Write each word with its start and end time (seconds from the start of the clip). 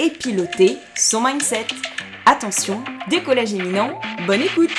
et 0.00 0.10
piloter 0.10 0.78
son 0.96 1.20
mindset. 1.20 1.66
Attention, 2.24 2.82
décollage 3.10 3.52
éminent, 3.52 4.00
bonne 4.26 4.40
écoute 4.40 4.70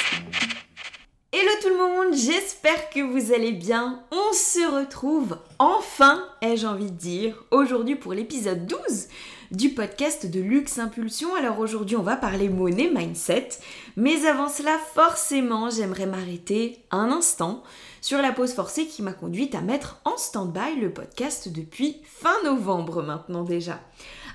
Hello 1.32 1.52
tout 1.62 1.70
le 1.70 1.78
monde, 1.78 2.16
j'espère 2.16 2.90
que 2.90 3.02
vous 3.02 3.32
allez 3.32 3.52
bien. 3.52 4.04
On 4.12 4.34
se 4.34 4.80
retrouve 4.80 5.38
enfin, 5.60 6.26
ai-je 6.42 6.66
envie 6.66 6.90
de 6.90 6.98
dire, 6.98 7.36
aujourd'hui 7.52 7.96
pour 7.96 8.14
l'épisode 8.14 8.66
12 8.66 9.08
du 9.52 9.70
podcast 9.70 10.26
de 10.26 10.40
Luxe 10.40 10.80
Impulsion. 10.80 11.36
Alors 11.36 11.60
aujourd'hui, 11.60 11.98
on 11.98 12.04
va 12.04 12.16
parler 12.16 12.50
monnaie 12.50 12.90
mindset, 12.90 13.50
mais 13.96 14.26
avant 14.26 14.50
cela, 14.50 14.78
forcément, 14.94 15.70
j'aimerais 15.70 16.08
m'arrêter 16.08 16.80
un 16.90 17.12
instant 17.12 17.62
sur 18.02 18.22
la 18.22 18.32
pause 18.32 18.54
forcée 18.54 18.88
qui 18.88 19.04
m'a 19.04 19.14
conduite 19.14 19.54
à 19.54 19.62
mettre 19.62 20.02
en 20.04 20.18
stand-by 20.18 20.80
le 20.82 20.92
podcast 20.92 21.50
depuis 21.50 22.02
fin 22.06 22.42
novembre 22.44 23.04
maintenant 23.04 23.44
déjà. 23.44 23.80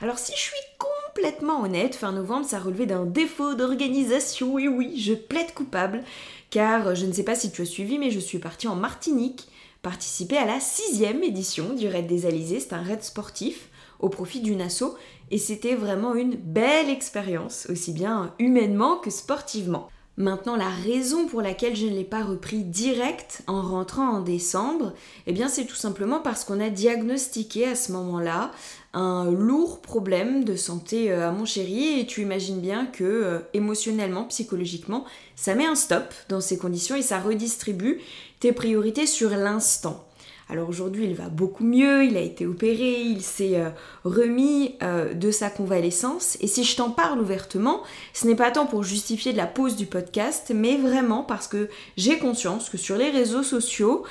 Alors 0.02 0.18
si 0.18 0.32
je 0.32 0.40
suis 0.40 0.52
complètement 0.78 1.62
honnête, 1.62 1.94
fin 1.94 2.12
novembre 2.12 2.44
ça 2.44 2.58
relevait 2.58 2.84
d'un 2.84 3.06
défaut 3.06 3.54
d'organisation 3.54 4.58
et 4.58 4.68
oui, 4.68 5.00
je 5.00 5.14
plaide 5.14 5.54
coupable 5.54 6.04
car 6.50 6.94
je 6.94 7.06
ne 7.06 7.12
sais 7.12 7.22
pas 7.22 7.34
si 7.34 7.50
tu 7.50 7.62
as 7.62 7.66
suivi 7.66 7.98
mais 7.98 8.10
je 8.10 8.20
suis 8.20 8.38
partie 8.38 8.68
en 8.68 8.76
Martinique 8.76 9.48
participer 9.80 10.36
à 10.36 10.44
la 10.44 10.60
sixième 10.60 11.22
édition 11.22 11.72
du 11.72 11.88
Raid 11.88 12.06
des 12.06 12.26
Alizés, 12.26 12.60
c'est 12.60 12.74
un 12.74 12.82
raid 12.82 13.02
sportif 13.02 13.68
au 13.98 14.10
profit 14.10 14.40
d'une 14.40 14.60
asso 14.60 14.96
et 15.30 15.38
c'était 15.38 15.74
vraiment 15.74 16.14
une 16.14 16.34
belle 16.34 16.90
expérience, 16.90 17.66
aussi 17.70 17.92
bien 17.92 18.34
humainement 18.38 18.96
que 18.96 19.10
sportivement. 19.10 19.88
Maintenant, 20.18 20.56
la 20.56 20.70
raison 20.70 21.26
pour 21.26 21.42
laquelle 21.42 21.76
je 21.76 21.84
ne 21.84 21.94
l'ai 21.94 22.04
pas 22.04 22.24
repris 22.24 22.64
direct 22.64 23.42
en 23.46 23.60
rentrant 23.60 24.08
en 24.08 24.20
décembre, 24.22 24.94
eh 25.26 25.32
bien 25.32 25.48
c'est 25.48 25.66
tout 25.66 25.76
simplement 25.76 26.20
parce 26.20 26.44
qu'on 26.44 26.58
a 26.58 26.70
diagnostiqué 26.70 27.66
à 27.68 27.74
ce 27.74 27.92
moment-là 27.92 28.50
un 28.96 29.30
lourd 29.30 29.80
problème 29.80 30.42
de 30.44 30.56
santé 30.56 31.12
euh, 31.12 31.28
à 31.28 31.30
mon 31.30 31.44
chéri 31.44 32.00
et 32.00 32.06
tu 32.06 32.22
imagines 32.22 32.60
bien 32.60 32.86
que 32.86 33.04
euh, 33.04 33.38
émotionnellement, 33.52 34.24
psychologiquement, 34.24 35.04
ça 35.34 35.54
met 35.54 35.66
un 35.66 35.74
stop 35.74 36.14
dans 36.30 36.40
ces 36.40 36.56
conditions 36.56 36.96
et 36.96 37.02
ça 37.02 37.20
redistribue 37.20 38.00
tes 38.40 38.52
priorités 38.52 39.06
sur 39.06 39.30
l'instant. 39.30 40.05
Alors 40.48 40.68
aujourd'hui, 40.68 41.06
il 41.06 41.14
va 41.14 41.28
beaucoup 41.28 41.64
mieux, 41.64 42.04
il 42.04 42.16
a 42.16 42.20
été 42.20 42.46
opéré, 42.46 43.00
il 43.00 43.20
s'est 43.20 43.56
euh, 43.56 43.70
remis 44.04 44.76
euh, 44.80 45.12
de 45.12 45.32
sa 45.32 45.50
convalescence. 45.50 46.38
Et 46.40 46.46
si 46.46 46.62
je 46.62 46.76
t'en 46.76 46.90
parle 46.90 47.20
ouvertement, 47.20 47.82
ce 48.12 48.28
n'est 48.28 48.36
pas 48.36 48.52
tant 48.52 48.66
pour 48.66 48.84
justifier 48.84 49.32
de 49.32 49.36
la 49.36 49.46
pause 49.46 49.74
du 49.74 49.86
podcast, 49.86 50.52
mais 50.54 50.76
vraiment 50.76 51.24
parce 51.24 51.48
que 51.48 51.68
j'ai 51.96 52.18
conscience 52.18 52.70
que 52.70 52.78
sur 52.78 52.96
les 52.96 53.10
réseaux 53.10 53.42
sociaux, 53.42 54.04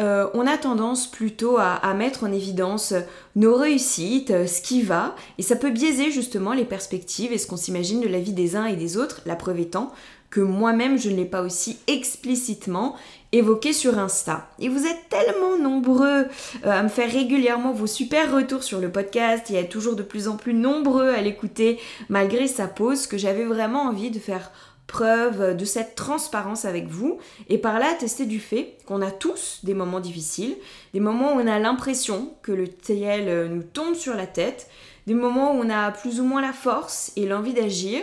euh, 0.00 0.28
on 0.32 0.46
a 0.46 0.56
tendance 0.58 1.10
plutôt 1.10 1.56
à, 1.58 1.72
à, 1.72 1.92
mettre 1.92 2.22
en 2.22 2.30
évidence 2.30 2.94
nos 3.34 3.56
réussites, 3.56 4.46
ce 4.46 4.62
qui 4.62 4.82
va, 4.82 5.16
et 5.38 5.42
ça 5.42 5.56
peut 5.56 5.70
biaiser 5.70 6.12
justement 6.12 6.52
les 6.52 6.64
perspectives 6.64 7.32
et 7.32 7.38
ce 7.38 7.48
qu'on 7.48 7.56
s'imagine 7.56 8.00
de 8.00 8.08
la 8.08 8.20
vie 8.20 8.32
des 8.32 8.54
uns 8.54 8.66
et 8.66 8.76
des 8.76 8.96
autres, 8.96 9.22
la 9.26 9.34
preuve 9.34 9.58
étant 9.58 9.90
que 10.30 10.40
moi-même 10.40 10.98
je 10.98 11.10
ne 11.10 11.16
l'ai 11.16 11.24
pas 11.24 11.42
aussi 11.42 11.78
explicitement 11.88 12.94
évoqué 13.32 13.72
sur 13.72 13.98
Insta. 13.98 14.48
Et 14.58 14.68
vous 14.68 14.86
êtes 14.86 15.08
tellement 15.08 15.56
nombreux 15.58 16.26
euh, 16.64 16.70
à 16.70 16.82
me 16.82 16.88
faire 16.88 17.10
régulièrement 17.10 17.72
vos 17.72 17.86
super 17.86 18.34
retours 18.34 18.62
sur 18.62 18.80
le 18.80 18.90
podcast, 18.90 19.46
il 19.50 19.56
y 19.56 19.58
a 19.58 19.64
toujours 19.64 19.96
de 19.96 20.02
plus 20.02 20.28
en 20.28 20.36
plus 20.36 20.54
nombreux 20.54 21.10
à 21.10 21.20
l'écouter 21.20 21.78
malgré 22.08 22.46
sa 22.48 22.66
pause 22.66 23.06
que 23.06 23.18
j'avais 23.18 23.44
vraiment 23.44 23.82
envie 23.82 24.10
de 24.10 24.18
faire 24.18 24.50
preuve 24.86 25.56
de 25.56 25.64
cette 25.64 25.94
transparence 25.94 26.64
avec 26.64 26.88
vous 26.88 27.18
et 27.48 27.58
par 27.58 27.78
là 27.78 27.94
tester 27.94 28.26
du 28.26 28.40
fait 28.40 28.76
qu'on 28.86 29.02
a 29.02 29.12
tous 29.12 29.60
des 29.62 29.74
moments 29.74 30.00
difficiles, 30.00 30.56
des 30.94 30.98
moments 30.98 31.36
où 31.36 31.40
on 31.40 31.46
a 31.46 31.60
l'impression 31.60 32.34
que 32.42 32.50
le 32.50 32.66
TL 32.66 33.28
euh, 33.28 33.48
nous 33.48 33.62
tombe 33.62 33.94
sur 33.94 34.14
la 34.14 34.26
tête, 34.26 34.68
des 35.06 35.14
moments 35.14 35.52
où 35.54 35.62
on 35.62 35.70
a 35.70 35.92
plus 35.92 36.20
ou 36.20 36.24
moins 36.24 36.42
la 36.42 36.52
force 36.52 37.12
et 37.14 37.26
l'envie 37.26 37.54
d'agir 37.54 38.00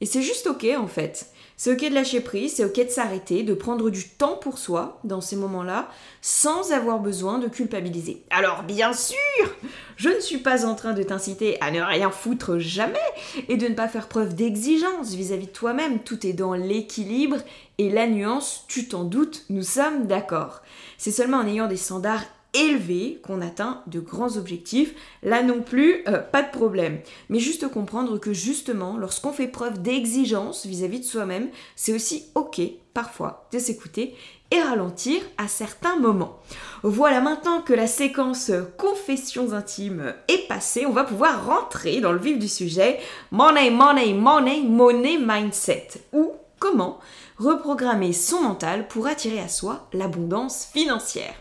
et 0.00 0.06
c'est 0.06 0.22
juste 0.22 0.48
ok 0.48 0.66
en 0.76 0.88
fait. 0.88 1.30
C'est 1.58 1.72
ok 1.72 1.88
de 1.88 1.94
lâcher 1.94 2.20
prise, 2.20 2.54
c'est 2.54 2.64
ok 2.66 2.84
de 2.84 2.90
s'arrêter, 2.90 3.42
de 3.42 3.54
prendre 3.54 3.88
du 3.88 4.06
temps 4.06 4.36
pour 4.36 4.58
soi 4.58 5.00
dans 5.04 5.22
ces 5.22 5.36
moments-là, 5.36 5.88
sans 6.20 6.72
avoir 6.72 7.00
besoin 7.00 7.38
de 7.38 7.48
culpabiliser. 7.48 8.22
Alors 8.28 8.62
bien 8.62 8.92
sûr, 8.92 9.16
je 9.96 10.10
ne 10.10 10.20
suis 10.20 10.36
pas 10.36 10.66
en 10.66 10.74
train 10.74 10.92
de 10.92 11.02
t'inciter 11.02 11.58
à 11.62 11.70
ne 11.70 11.80
rien 11.80 12.10
foutre 12.10 12.58
jamais 12.58 12.98
et 13.48 13.56
de 13.56 13.68
ne 13.68 13.74
pas 13.74 13.88
faire 13.88 14.08
preuve 14.08 14.34
d'exigence 14.34 15.14
vis-à-vis 15.14 15.46
de 15.46 15.52
toi-même. 15.52 16.00
Tout 16.00 16.26
est 16.26 16.34
dans 16.34 16.52
l'équilibre 16.52 17.38
et 17.78 17.88
la 17.88 18.06
nuance, 18.06 18.64
tu 18.68 18.86
t'en 18.86 19.04
doutes, 19.04 19.46
nous 19.48 19.62
sommes 19.62 20.06
d'accord. 20.06 20.60
C'est 20.98 21.10
seulement 21.10 21.38
en 21.38 21.46
ayant 21.46 21.68
des 21.68 21.78
standards 21.78 22.24
élevé 22.56 23.20
qu'on 23.22 23.40
atteint 23.40 23.82
de 23.86 24.00
grands 24.00 24.36
objectifs. 24.36 24.94
Là 25.22 25.42
non 25.42 25.62
plus, 25.62 26.02
euh, 26.08 26.18
pas 26.18 26.42
de 26.42 26.50
problème. 26.50 26.98
Mais 27.28 27.38
juste 27.38 27.68
comprendre 27.68 28.18
que 28.18 28.32
justement, 28.32 28.96
lorsqu'on 28.96 29.32
fait 29.32 29.48
preuve 29.48 29.82
d'exigence 29.82 30.66
vis-à-vis 30.66 31.00
de 31.00 31.04
soi-même, 31.04 31.48
c'est 31.74 31.92
aussi 31.92 32.24
ok 32.34 32.60
parfois 32.94 33.46
de 33.52 33.58
s'écouter 33.58 34.14
et 34.50 34.60
ralentir 34.60 35.20
à 35.38 35.48
certains 35.48 35.96
moments. 35.96 36.38
Voilà, 36.82 37.20
maintenant 37.20 37.60
que 37.60 37.72
la 37.72 37.86
séquence 37.86 38.52
confessions 38.78 39.52
intimes 39.52 40.14
est 40.28 40.48
passée, 40.48 40.86
on 40.86 40.92
va 40.92 41.04
pouvoir 41.04 41.46
rentrer 41.46 42.00
dans 42.00 42.12
le 42.12 42.18
vif 42.18 42.38
du 42.38 42.48
sujet. 42.48 43.00
Money, 43.32 43.70
money, 43.70 44.14
money, 44.14 44.62
money 44.62 45.18
mindset. 45.18 45.88
Ou 46.12 46.32
comment 46.58 47.00
reprogrammer 47.38 48.12
son 48.12 48.40
mental 48.40 48.88
pour 48.88 49.06
attirer 49.06 49.40
à 49.40 49.48
soi 49.48 49.88
l'abondance 49.92 50.68
financière. 50.72 51.34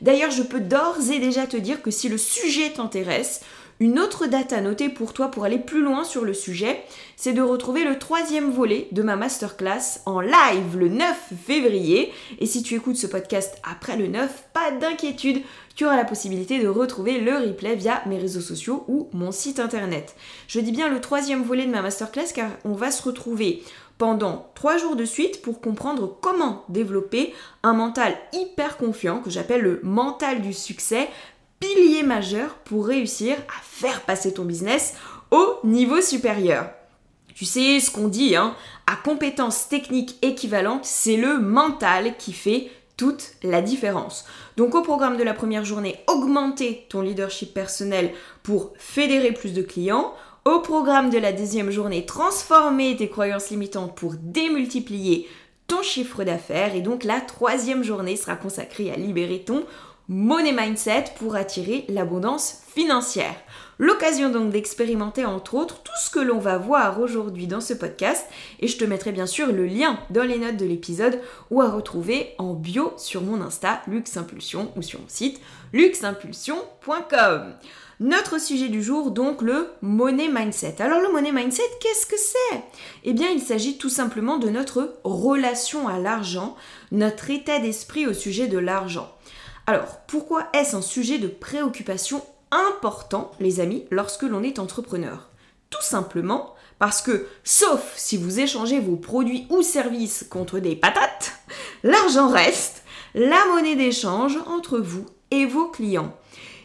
D'ailleurs, 0.00 0.30
je 0.30 0.42
peux 0.42 0.60
d'ores 0.60 1.10
et 1.10 1.18
déjà 1.18 1.46
te 1.46 1.56
dire 1.56 1.82
que 1.82 1.90
si 1.90 2.08
le 2.08 2.18
sujet 2.18 2.70
t'intéresse, 2.70 3.40
une 3.82 3.98
autre 3.98 4.26
date 4.26 4.52
à 4.52 4.60
noter 4.60 4.90
pour 4.90 5.14
toi 5.14 5.30
pour 5.30 5.44
aller 5.44 5.58
plus 5.58 5.80
loin 5.80 6.04
sur 6.04 6.22
le 6.22 6.34
sujet, 6.34 6.82
c'est 7.16 7.32
de 7.32 7.40
retrouver 7.40 7.82
le 7.84 7.98
troisième 7.98 8.50
volet 8.50 8.88
de 8.92 9.02
ma 9.02 9.16
masterclass 9.16 10.02
en 10.04 10.20
live 10.20 10.76
le 10.76 10.90
9 10.90 11.32
février. 11.46 12.12
Et 12.40 12.46
si 12.46 12.62
tu 12.62 12.74
écoutes 12.74 12.98
ce 12.98 13.06
podcast 13.06 13.56
après 13.62 13.96
le 13.96 14.06
9, 14.06 14.48
pas 14.52 14.70
d'inquiétude, 14.70 15.40
tu 15.76 15.86
auras 15.86 15.96
la 15.96 16.04
possibilité 16.04 16.58
de 16.58 16.68
retrouver 16.68 17.20
le 17.20 17.38
replay 17.38 17.74
via 17.74 18.02
mes 18.04 18.18
réseaux 18.18 18.42
sociaux 18.42 18.84
ou 18.86 19.08
mon 19.14 19.32
site 19.32 19.58
internet. 19.58 20.14
Je 20.46 20.60
dis 20.60 20.72
bien 20.72 20.90
le 20.90 21.00
troisième 21.00 21.42
volet 21.42 21.64
de 21.64 21.70
ma 21.70 21.80
masterclass 21.80 22.34
car 22.34 22.50
on 22.66 22.72
va 22.72 22.90
se 22.90 23.02
retrouver 23.02 23.62
pendant 24.00 24.50
trois 24.54 24.78
jours 24.78 24.96
de 24.96 25.04
suite 25.04 25.42
pour 25.42 25.60
comprendre 25.60 26.16
comment 26.22 26.64
développer 26.70 27.34
un 27.62 27.74
mental 27.74 28.16
hyper 28.32 28.78
confiant 28.78 29.18
que 29.18 29.28
j'appelle 29.28 29.60
le 29.60 29.80
mental 29.82 30.40
du 30.40 30.54
succès, 30.54 31.10
pilier 31.60 32.02
majeur 32.02 32.54
pour 32.64 32.86
réussir 32.86 33.36
à 33.36 33.60
faire 33.62 34.00
passer 34.00 34.32
ton 34.32 34.46
business 34.46 34.94
au 35.30 35.58
niveau 35.64 36.00
supérieur. 36.00 36.70
Tu 37.34 37.44
sais 37.44 37.78
ce 37.78 37.90
qu'on 37.90 38.08
dit, 38.08 38.36
hein, 38.36 38.54
à 38.86 38.96
compétences 38.96 39.68
techniques 39.68 40.16
équivalentes, 40.22 40.86
c'est 40.86 41.18
le 41.18 41.38
mental 41.38 42.16
qui 42.16 42.32
fait 42.32 42.70
toute 42.96 43.32
la 43.42 43.60
différence. 43.60 44.24
Donc 44.56 44.74
au 44.74 44.80
programme 44.80 45.18
de 45.18 45.24
la 45.24 45.34
première 45.34 45.66
journée, 45.66 45.96
augmenter 46.06 46.86
ton 46.88 47.02
leadership 47.02 47.52
personnel 47.52 48.12
pour 48.42 48.72
fédérer 48.78 49.32
plus 49.32 49.52
de 49.52 49.62
clients. 49.62 50.14
Au 50.46 50.60
programme 50.60 51.10
de 51.10 51.18
la 51.18 51.32
deuxième 51.32 51.70
journée, 51.70 52.06
transformer 52.06 52.96
tes 52.96 53.10
croyances 53.10 53.50
limitantes 53.50 53.94
pour 53.94 54.14
démultiplier 54.14 55.28
ton 55.66 55.82
chiffre 55.82 56.24
d'affaires. 56.24 56.74
Et 56.74 56.80
donc 56.80 57.04
la 57.04 57.20
troisième 57.20 57.82
journée 57.82 58.16
sera 58.16 58.36
consacrée 58.36 58.90
à 58.90 58.96
libérer 58.96 59.40
ton 59.40 59.66
money 60.08 60.52
mindset 60.52 61.04
pour 61.18 61.36
attirer 61.36 61.84
l'abondance 61.88 62.62
financière. 62.74 63.34
L'occasion 63.78 64.30
donc 64.30 64.50
d'expérimenter 64.50 65.26
entre 65.26 65.54
autres 65.56 65.82
tout 65.82 65.92
ce 66.02 66.08
que 66.08 66.18
l'on 66.18 66.38
va 66.38 66.56
voir 66.56 67.00
aujourd'hui 67.00 67.46
dans 67.46 67.60
ce 67.60 67.74
podcast 67.74 68.26
et 68.60 68.66
je 68.66 68.78
te 68.78 68.84
mettrai 68.84 69.12
bien 69.12 69.26
sûr 69.26 69.52
le 69.52 69.66
lien 69.66 69.98
dans 70.08 70.24
les 70.24 70.38
notes 70.38 70.56
de 70.56 70.66
l'épisode 70.66 71.20
ou 71.50 71.60
à 71.60 71.70
retrouver 71.70 72.34
en 72.38 72.54
bio 72.54 72.94
sur 72.96 73.20
mon 73.20 73.42
Insta 73.42 73.82
Luxeimpulsion 73.86 74.72
ou 74.74 74.80
sur 74.80 75.00
mon 75.00 75.08
site 75.08 75.38
luxeimpulsion.com. 75.74 77.54
Notre 78.00 78.40
sujet 78.40 78.70
du 78.70 78.82
jour, 78.82 79.10
donc 79.10 79.42
le 79.42 79.68
money 79.82 80.28
mindset. 80.28 80.76
Alors 80.80 81.02
le 81.02 81.12
money 81.12 81.32
mindset, 81.32 81.62
qu'est-ce 81.80 82.06
que 82.06 82.16
c'est? 82.16 82.62
Eh 83.04 83.12
bien, 83.12 83.28
il 83.28 83.42
s'agit 83.42 83.76
tout 83.76 83.90
simplement 83.90 84.38
de 84.38 84.48
notre 84.48 84.98
relation 85.04 85.86
à 85.86 85.98
l'argent, 85.98 86.56
notre 86.92 87.28
état 87.28 87.58
d'esprit 87.58 88.06
au 88.06 88.14
sujet 88.14 88.46
de 88.46 88.56
l'argent. 88.56 89.14
Alors, 89.66 89.98
pourquoi 90.06 90.48
est-ce 90.54 90.74
un 90.76 90.80
sujet 90.80 91.18
de 91.18 91.28
préoccupation 91.28 92.24
important, 92.50 93.32
les 93.38 93.60
amis, 93.60 93.84
lorsque 93.90 94.22
l'on 94.22 94.42
est 94.42 94.58
entrepreneur? 94.58 95.28
Tout 95.68 95.82
simplement 95.82 96.54
parce 96.78 97.02
que, 97.02 97.26
sauf 97.44 97.92
si 97.96 98.16
vous 98.16 98.40
échangez 98.40 98.80
vos 98.80 98.96
produits 98.96 99.46
ou 99.50 99.60
services 99.60 100.24
contre 100.30 100.58
des 100.58 100.74
patates, 100.74 101.34
l'argent 101.82 102.30
reste 102.30 102.82
la 103.14 103.44
monnaie 103.52 103.76
d'échange 103.76 104.38
entre 104.46 104.78
vous 104.78 105.04
et 105.30 105.44
vos 105.44 105.66
clients. 105.66 106.16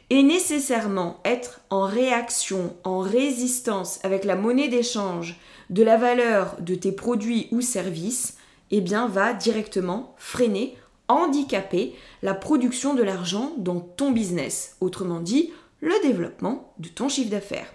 Et 0.10 0.22
nécessairement 0.22 1.20
être 1.26 1.62
en 1.70 1.84
réaction, 1.84 2.76
en 2.84 3.00
résistance 3.00 4.00
avec 4.04 4.24
la 4.24 4.36
monnaie 4.36 4.68
d'échange 4.68 5.40
de 5.72 5.84
la 5.84 5.98
valeur 5.98 6.58
de 6.60 6.76
tes 6.76 6.92
produits 6.92 7.48
ou 7.52 7.62
services, 7.62 8.38
eh 8.70 8.82
bien 8.82 9.08
va 9.08 9.34
directement 9.34 10.14
freiner, 10.18 10.78
handicaper 11.08 11.96
la 12.22 12.34
production 12.34 12.94
de 12.94 13.04
l'argent 13.04 13.54
dans 13.58 13.80
ton 13.80 14.12
business. 14.12 14.76
Autrement 14.80 15.20
dit, 15.20 15.52
le 15.82 15.94
développement 16.04 16.74
de 16.80 16.90
ton 16.90 17.10
chiffre 17.10 17.32
d'affaires. 17.32 17.74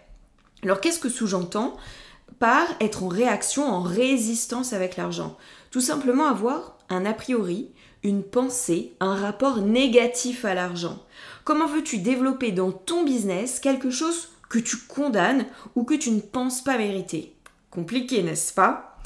Alors 0.62 0.80
qu'est-ce 0.80 0.98
que 0.98 1.08
sous-j'entends 1.08 1.76
par 2.38 2.66
être 2.80 3.02
en 3.02 3.08
réaction, 3.08 3.66
en 3.66 3.82
résistance 3.82 4.72
avec 4.72 4.96
l'argent? 4.96 5.36
Tout 5.70 5.80
simplement 5.80 6.26
avoir 6.26 6.76
un 6.88 7.06
a 7.06 7.12
priori, 7.12 7.70
une 8.02 8.22
pensée, 8.22 8.94
un 9.00 9.14
rapport 9.14 9.58
négatif 9.58 10.44
à 10.44 10.54
l'argent. 10.54 10.98
Comment 11.44 11.66
veux-tu 11.66 11.98
développer 11.98 12.52
dans 12.52 12.72
ton 12.72 13.04
business 13.04 13.60
quelque 13.60 13.90
chose 13.90 14.28
que 14.48 14.58
tu 14.58 14.76
condamnes 14.76 15.46
ou 15.74 15.84
que 15.84 15.94
tu 15.94 16.10
ne 16.10 16.20
penses 16.20 16.62
pas 16.62 16.78
mériter? 16.78 17.34
Compliqué, 17.70 18.22
n'est-ce 18.22 18.52
pas? 18.52 18.98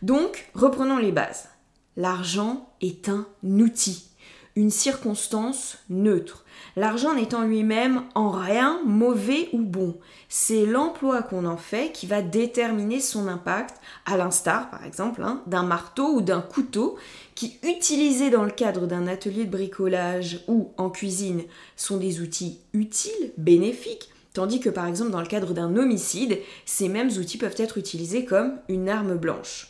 Donc, 0.00 0.48
reprenons 0.54 0.98
les 0.98 1.12
bases. 1.12 1.48
L'argent 1.96 2.70
est 2.80 3.08
un 3.08 3.26
outil, 3.44 4.08
une 4.56 4.70
circonstance 4.70 5.78
neutre. 5.90 6.44
L'argent 6.76 7.14
n'est 7.14 7.34
en 7.34 7.42
lui-même 7.42 8.04
en 8.14 8.30
rien 8.30 8.80
mauvais 8.86 9.48
ou 9.52 9.60
bon. 9.60 9.98
C'est 10.28 10.64
l'emploi 10.64 11.22
qu'on 11.22 11.44
en 11.44 11.56
fait 11.56 11.92
qui 11.92 12.06
va 12.06 12.22
déterminer 12.22 13.00
son 13.00 13.28
impact, 13.28 13.76
à 14.06 14.16
l'instar 14.16 14.70
par 14.70 14.84
exemple 14.84 15.22
hein, 15.22 15.42
d'un 15.46 15.64
marteau 15.64 16.14
ou 16.14 16.20
d'un 16.22 16.40
couteau 16.40 16.96
qui, 17.34 17.58
utilisés 17.62 18.30
dans 18.30 18.44
le 18.44 18.50
cadre 18.50 18.86
d'un 18.86 19.06
atelier 19.06 19.44
de 19.44 19.50
bricolage 19.50 20.44
ou 20.48 20.72
en 20.76 20.90
cuisine, 20.90 21.42
sont 21.76 21.96
des 21.96 22.20
outils 22.20 22.58
utiles, 22.72 23.32
bénéfiques, 23.36 24.10
tandis 24.32 24.60
que 24.60 24.70
par 24.70 24.86
exemple 24.86 25.10
dans 25.10 25.20
le 25.20 25.26
cadre 25.26 25.54
d'un 25.54 25.76
homicide, 25.76 26.38
ces 26.64 26.88
mêmes 26.88 27.10
outils 27.10 27.38
peuvent 27.38 27.54
être 27.58 27.78
utilisés 27.78 28.24
comme 28.24 28.58
une 28.68 28.88
arme 28.88 29.16
blanche. 29.16 29.68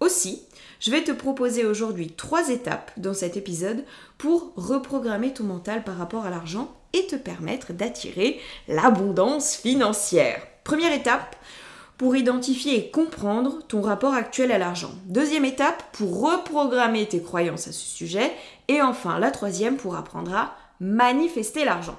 Aussi, 0.00 0.42
je 0.78 0.90
vais 0.90 1.02
te 1.02 1.12
proposer 1.12 1.64
aujourd'hui 1.64 2.10
trois 2.10 2.50
étapes 2.50 2.92
dans 2.98 3.14
cet 3.14 3.36
épisode 3.36 3.84
pour 4.18 4.52
reprogrammer 4.56 5.32
ton 5.32 5.44
mental 5.44 5.84
par 5.84 5.96
rapport 5.96 6.26
à 6.26 6.30
l'argent 6.30 6.74
et 6.92 7.06
te 7.06 7.16
permettre 7.16 7.72
d'attirer 7.72 8.38
l'abondance 8.68 9.56
financière. 9.56 10.42
Première 10.64 10.92
étape, 10.92 11.36
pour 11.98 12.16
identifier 12.16 12.76
et 12.76 12.90
comprendre 12.90 13.62
ton 13.68 13.80
rapport 13.80 14.14
actuel 14.14 14.52
à 14.52 14.58
l'argent. 14.58 14.90
Deuxième 15.06 15.44
étape, 15.44 15.82
pour 15.92 16.20
reprogrammer 16.20 17.06
tes 17.06 17.22
croyances 17.22 17.68
à 17.68 17.72
ce 17.72 17.86
sujet. 17.86 18.32
Et 18.68 18.82
enfin, 18.82 19.18
la 19.18 19.30
troisième, 19.30 19.76
pour 19.76 19.96
apprendre 19.96 20.34
à 20.34 20.54
manifester 20.80 21.64
l'argent. 21.64 21.96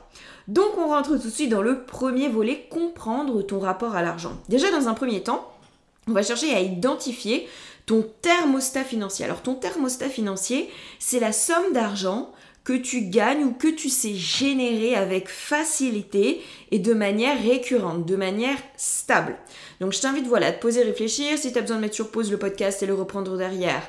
Donc 0.48 0.78
on 0.78 0.88
rentre 0.88 1.18
tout 1.18 1.28
de 1.28 1.30
suite 1.30 1.50
dans 1.50 1.62
le 1.62 1.84
premier 1.84 2.30
volet, 2.30 2.68
comprendre 2.70 3.42
ton 3.42 3.60
rapport 3.60 3.96
à 3.96 4.02
l'argent. 4.02 4.34
Déjà 4.50 4.72
dans 4.72 4.88
un 4.88 4.94
premier 4.94 5.22
temps, 5.24 5.52
on 6.08 6.14
va 6.14 6.24
chercher 6.24 6.54
à 6.54 6.62
identifier 6.62 7.48
ton 7.86 8.06
thermostat 8.22 8.84
financier. 8.84 9.26
Alors 9.26 9.42
ton 9.42 9.56
thermostat 9.56 10.10
financier, 10.10 10.70
c'est 11.00 11.20
la 11.20 11.34
somme 11.34 11.74
d'argent 11.74 12.32
que 12.68 12.74
tu 12.74 13.04
gagnes 13.04 13.46
ou 13.46 13.54
que 13.54 13.70
tu 13.70 13.88
sais 13.88 14.14
générer 14.14 14.94
avec 14.94 15.30
facilité 15.30 16.42
et 16.72 16.80
de 16.80 16.94
manière 16.94 17.42
récurrente, 17.42 18.06
de 18.06 18.18
manière 18.18 18.58
stable. 18.76 19.38
Donc 19.80 19.94
je 19.94 20.02
t'invite 20.02 20.28
voilà, 20.28 20.48
à 20.48 20.52
te 20.52 20.60
poser, 20.60 20.84
réfléchir. 20.84 21.38
Si 21.38 21.54
tu 21.54 21.58
as 21.58 21.62
besoin 21.62 21.78
de 21.78 21.82
mettre 21.84 21.96
sur 21.96 22.12
pause 22.12 22.30
le 22.30 22.38
podcast 22.38 22.84
et 22.84 22.86
le 22.86 22.94
reprendre 22.94 23.38
derrière, 23.38 23.82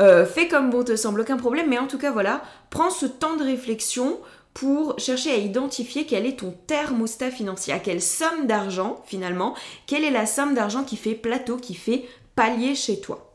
euh, 0.00 0.24
fais 0.24 0.48
comme 0.48 0.70
bon 0.70 0.82
te 0.82 0.96
semble, 0.96 1.20
aucun 1.20 1.36
problème. 1.36 1.68
Mais 1.68 1.76
en 1.76 1.86
tout 1.86 1.98
cas, 1.98 2.10
voilà, 2.10 2.42
prends 2.70 2.88
ce 2.88 3.04
temps 3.04 3.36
de 3.36 3.44
réflexion 3.44 4.18
pour 4.54 4.98
chercher 4.98 5.32
à 5.32 5.36
identifier 5.36 6.06
quel 6.06 6.24
est 6.24 6.38
ton 6.38 6.54
thermostat 6.66 7.30
financier, 7.30 7.74
à 7.74 7.80
quelle 7.80 8.00
somme 8.00 8.46
d'argent 8.46 9.02
finalement, 9.04 9.54
quelle 9.86 10.04
est 10.04 10.10
la 10.10 10.24
somme 10.24 10.54
d'argent 10.54 10.84
qui 10.84 10.96
fait 10.96 11.12
plateau, 11.12 11.58
qui 11.58 11.74
fait 11.74 12.06
palier 12.34 12.74
chez 12.76 12.98
toi. 12.98 13.30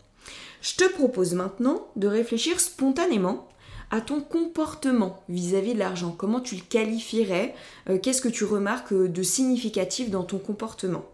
Je 0.63 0.73
te 0.73 0.85
propose 0.85 1.35
maintenant 1.35 1.85
de 1.97 2.07
réfléchir 2.07 2.59
spontanément 2.59 3.47
à 3.91 4.01
ton 4.01 4.21
comportement 4.21 5.23
vis-à-vis 5.29 5.73
de 5.73 5.79
l'argent. 5.79 6.13
Comment 6.17 6.41
tu 6.41 6.55
le 6.55 6.61
qualifierais 6.61 7.55
euh, 7.89 7.97
Qu'est-ce 7.97 8.21
que 8.21 8.27
tu 8.27 8.43
remarques 8.43 8.93
euh, 8.93 9.07
de 9.07 9.23
significatif 9.23 10.09
dans 10.09 10.23
ton 10.23 10.39
comportement? 10.39 11.05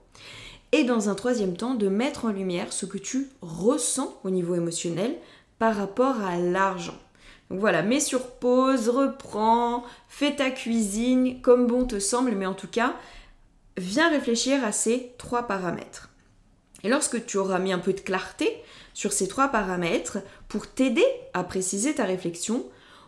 Et 0.72 0.84
dans 0.84 1.10
un 1.10 1.16
troisième 1.16 1.56
temps, 1.56 1.76
de 1.76 1.88
mettre 1.88 2.26
en 2.26 2.30
lumière 2.30 2.74
ce 2.74 2.88
que 2.88 2.98
tu 2.98 3.30
ressens 3.42 4.20
au 4.24 4.32
niveau 4.32 4.56
émotionnel 4.56 5.16
par 5.60 5.76
rapport 5.76 6.22
à 6.22 6.38
l'argent. 6.38 6.98
Donc 7.52 7.60
voilà, 7.60 7.84
mets 7.84 8.00
sur 8.00 8.28
pause, 8.32 8.90
reprends, 8.90 9.84
fais 10.08 10.36
ta 10.36 10.50
cuisine 10.50 11.42
comme 11.42 11.68
bon 11.68 11.86
te 11.86 12.00
semble, 12.00 12.32
mais 12.32 12.48
en 12.48 12.56
tout 12.56 12.68
cas, 12.68 12.96
viens 13.78 14.10
réfléchir 14.10 14.66
à 14.66 14.72
ces 14.72 15.12
trois 15.20 15.44
paramètres. 15.44 16.10
Et 16.84 16.90
lorsque 16.90 17.26
tu 17.26 17.38
auras 17.38 17.60
mis 17.60 17.72
un 17.72 17.80
peu 17.80 17.94
de 17.94 18.00
clarté 18.00 18.52
sur 18.94 19.14
ces 19.14 19.28
trois 19.28 19.50
paramètres, 19.50 20.18
pour 20.54 20.68
t'aider 20.68 21.06
à 21.34 21.44
préciser 21.44 21.96
ta 21.96 22.04
réflexion, 22.04 22.64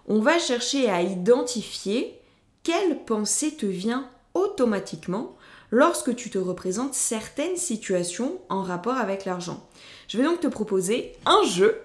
on 0.07 0.19
va 0.19 0.39
chercher 0.39 0.89
à 0.89 1.03
identifier 1.03 2.19
quelle 2.63 3.05
pensée 3.05 3.53
te 3.55 3.67
vient 3.67 4.09
automatiquement 4.33 5.35
lorsque 5.69 6.15
tu 6.15 6.31
te 6.31 6.39
représentes 6.39 6.95
certaines 6.95 7.55
situations 7.55 8.39
en 8.49 8.63
rapport 8.63 8.97
avec 8.97 9.25
l'argent. 9.25 9.63
Je 10.07 10.17
vais 10.17 10.23
donc 10.23 10.39
te 10.39 10.47
proposer 10.47 11.13
un 11.27 11.43
jeu, 11.43 11.79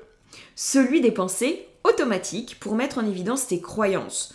celui 0.57 1.03
des 1.03 1.12
pensées 1.12 1.69
automatiques, 1.85 2.59
pour 2.59 2.75
mettre 2.75 2.97
en 2.97 3.07
évidence 3.07 3.47
tes 3.47 3.61
croyances. 3.61 4.33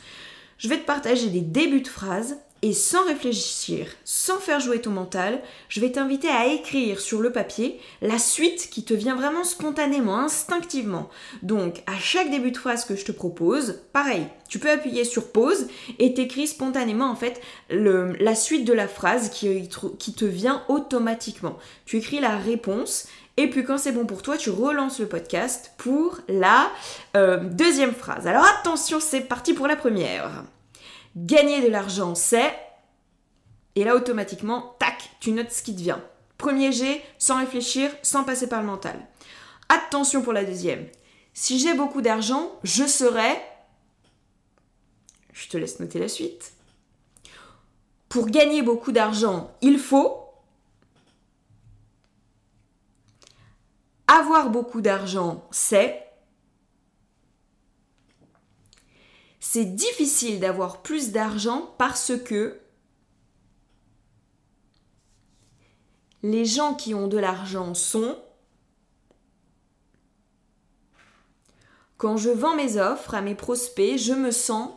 Je 0.60 0.68
vais 0.68 0.78
te 0.78 0.86
partager 0.86 1.32
des 1.32 1.42
débuts 1.42 1.82
de 1.82 1.88
phrases 1.88 2.38
et 2.62 2.74
sans 2.74 3.06
réfléchir, 3.06 3.88
sans 4.04 4.40
faire 4.40 4.60
jouer 4.60 4.82
ton 4.82 4.90
mental, 4.90 5.42
je 5.70 5.82
vais 5.82 5.92
t'inviter 5.92 6.30
à 6.30 6.48
écrire 6.48 7.00
sur 7.00 7.22
le 7.22 7.32
papier 7.32 7.80
la 8.02 8.18
suite 8.18 8.70
qui 8.72 8.84
te 8.84 8.94
vient 8.94 9.16
vraiment 9.16 9.44
spontanément, 9.44 10.18
instinctivement. 10.18 11.10
Donc, 11.44 11.84
à 11.86 11.98
chaque 12.00 12.32
début 12.32 12.52
de 12.52 12.58
phrase 12.58 12.86
que 12.86 12.96
je 12.96 13.06
te 13.06 13.12
propose, 13.12 13.82
pareil, 13.94 14.26
tu 14.50 14.58
peux 14.58 14.72
appuyer 14.72 15.04
sur 15.04 15.32
pause 15.32 15.68
et 16.00 16.14
t'écris 16.14 16.48
spontanément 16.48 17.10
en 17.10 17.16
fait 17.16 17.42
la 17.70 18.36
suite 18.36 18.66
de 18.66 18.74
la 18.74 18.88
phrase 18.88 19.30
qui, 19.30 19.70
qui 20.00 20.14
te 20.14 20.26
vient 20.26 20.64
automatiquement. 20.68 21.58
Tu 21.86 21.98
écris 21.98 22.20
la 22.20 22.38
réponse 22.38 23.08
et 23.38 23.50
puis 23.50 23.66
quand 23.66 23.78
c'est 23.78 23.92
bon 23.92 24.06
pour 24.06 24.22
toi, 24.22 24.38
tu 24.38 24.50
relances 24.50 25.00
le 25.00 25.08
podcast 25.08 25.74
pour 25.78 26.20
la 26.30 26.70
euh, 27.18 27.38
deuxième 27.38 27.94
phrase. 27.94 28.28
Alors 28.28 28.46
attention, 28.60 29.00
c'est 29.00 29.22
parti 29.22 29.54
pour 29.54 29.68
la 29.68 29.76
première. 29.76 30.46
Gagner 31.16 31.62
de 31.62 31.70
l'argent, 31.70 32.14
c'est... 32.16 32.54
Et 33.76 33.84
là, 33.84 33.96
automatiquement, 33.96 34.76
tac, 34.80 35.10
tu 35.20 35.32
notes 35.32 35.52
ce 35.52 35.64
qui 35.64 35.76
te 35.76 35.82
vient. 35.82 36.04
Premier 36.38 36.72
jet, 36.72 37.02
sans 37.18 37.40
réfléchir, 37.40 37.92
sans 38.02 38.24
passer 38.24 38.48
par 38.48 38.62
le 38.62 38.68
mental. 38.68 39.00
Attention 39.70 40.22
pour 40.22 40.34
la 40.34 40.46
deuxième. 40.46 40.88
Si 41.34 41.60
j'ai 41.60 41.74
beaucoup 41.74 42.02
d'argent, 42.02 42.52
je 42.64 42.86
serai... 42.86 43.42
Je 45.34 45.50
te 45.50 45.58
laisse 45.58 45.80
noter 45.80 46.00
la 46.00 46.08
suite. 46.08 46.54
Pour 48.08 48.28
gagner 48.28 48.62
beaucoup 48.62 48.92
d'argent, 48.92 49.52
il 49.62 49.80
faut... 49.80 50.22
Avoir 54.08 54.50
beaucoup 54.50 54.82
d'argent, 54.82 55.46
c'est... 55.52 56.05
difficile 59.64 60.42
d'avoir 60.42 60.82
plus 60.82 61.12
d'argent 61.12 61.74
parce 61.78 62.12
que 62.18 62.60
les 66.24 66.46
gens 66.46 66.74
qui 66.74 66.96
ont 66.96 67.08
de 67.08 67.18
l'argent 67.20 67.74
sont... 67.74 68.18
Quand 71.98 72.18
je 72.18 72.32
vends 72.32 72.56
mes 72.56 72.78
offres 72.78 73.14
à 73.14 73.22
mes 73.22 73.36
prospects, 73.36 73.98
je 73.98 74.14
me 74.14 74.32
sens... 74.32 74.72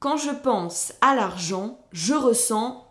Quand 0.00 0.16
je 0.16 0.30
pense 0.30 0.92
à 1.00 1.14
l'argent, 1.14 1.80
je 1.92 2.14
ressens 2.14 2.87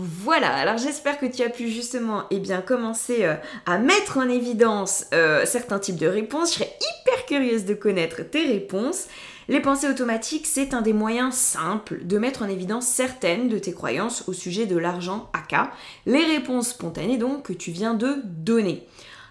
Voilà, 0.00 0.54
alors 0.54 0.78
j'espère 0.78 1.18
que 1.18 1.26
tu 1.26 1.42
as 1.42 1.48
pu 1.48 1.66
justement 1.66 2.22
eh 2.30 2.38
bien, 2.38 2.60
commencer 2.60 3.24
euh, 3.24 3.34
à 3.66 3.78
mettre 3.78 4.18
en 4.18 4.28
évidence 4.28 5.06
euh, 5.12 5.44
certains 5.44 5.80
types 5.80 5.96
de 5.96 6.06
réponses. 6.06 6.50
Je 6.50 6.58
serais 6.60 6.72
hyper 7.02 7.26
curieuse 7.26 7.64
de 7.64 7.74
connaître 7.74 8.22
tes 8.22 8.46
réponses. 8.46 9.08
Les 9.48 9.58
pensées 9.58 9.88
automatiques, 9.88 10.46
c'est 10.46 10.72
un 10.72 10.82
des 10.82 10.92
moyens 10.92 11.34
simples 11.34 12.06
de 12.06 12.16
mettre 12.16 12.42
en 12.42 12.48
évidence 12.48 12.86
certaines 12.86 13.48
de 13.48 13.58
tes 13.58 13.72
croyances 13.72 14.28
au 14.28 14.32
sujet 14.32 14.66
de 14.66 14.78
l'argent 14.78 15.32
AK, 15.32 15.68
les 16.06 16.24
réponses 16.26 16.68
spontanées 16.68 17.18
donc 17.18 17.42
que 17.42 17.52
tu 17.52 17.72
viens 17.72 17.94
de 17.94 18.22
donner. 18.24 18.86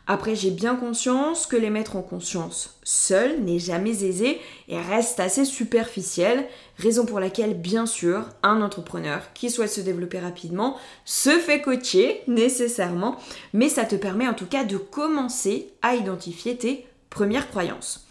Après, 0.09 0.35
j'ai 0.35 0.51
bien 0.51 0.77
conscience 0.77 1.47
que 1.47 1.57
les 1.57 1.69
mettre 1.69 1.97
en 1.97 2.01
conscience 2.01 2.79
seul 2.83 3.41
n'est 3.43 3.59
jamais 3.59 4.05
aisé 4.05 4.39
et 4.69 4.79
reste 4.79 5.19
assez 5.19 5.43
superficiel, 5.43 6.47
raison 6.77 7.05
pour 7.05 7.19
laquelle, 7.19 7.59
bien 7.59 7.85
sûr, 7.85 8.23
un 8.41 8.61
entrepreneur 8.61 9.21
qui 9.33 9.49
souhaite 9.49 9.69
se 9.69 9.81
développer 9.81 10.19
rapidement 10.19 10.77
se 11.03 11.31
fait 11.31 11.61
coacher 11.61 12.21
nécessairement, 12.27 13.17
mais 13.51 13.67
ça 13.67 13.83
te 13.83 13.95
permet 13.95 14.29
en 14.29 14.33
tout 14.33 14.45
cas 14.45 14.63
de 14.63 14.77
commencer 14.77 15.73
à 15.81 15.95
identifier 15.95 16.55
tes 16.55 16.87
premières 17.09 17.49
croyances. 17.49 18.07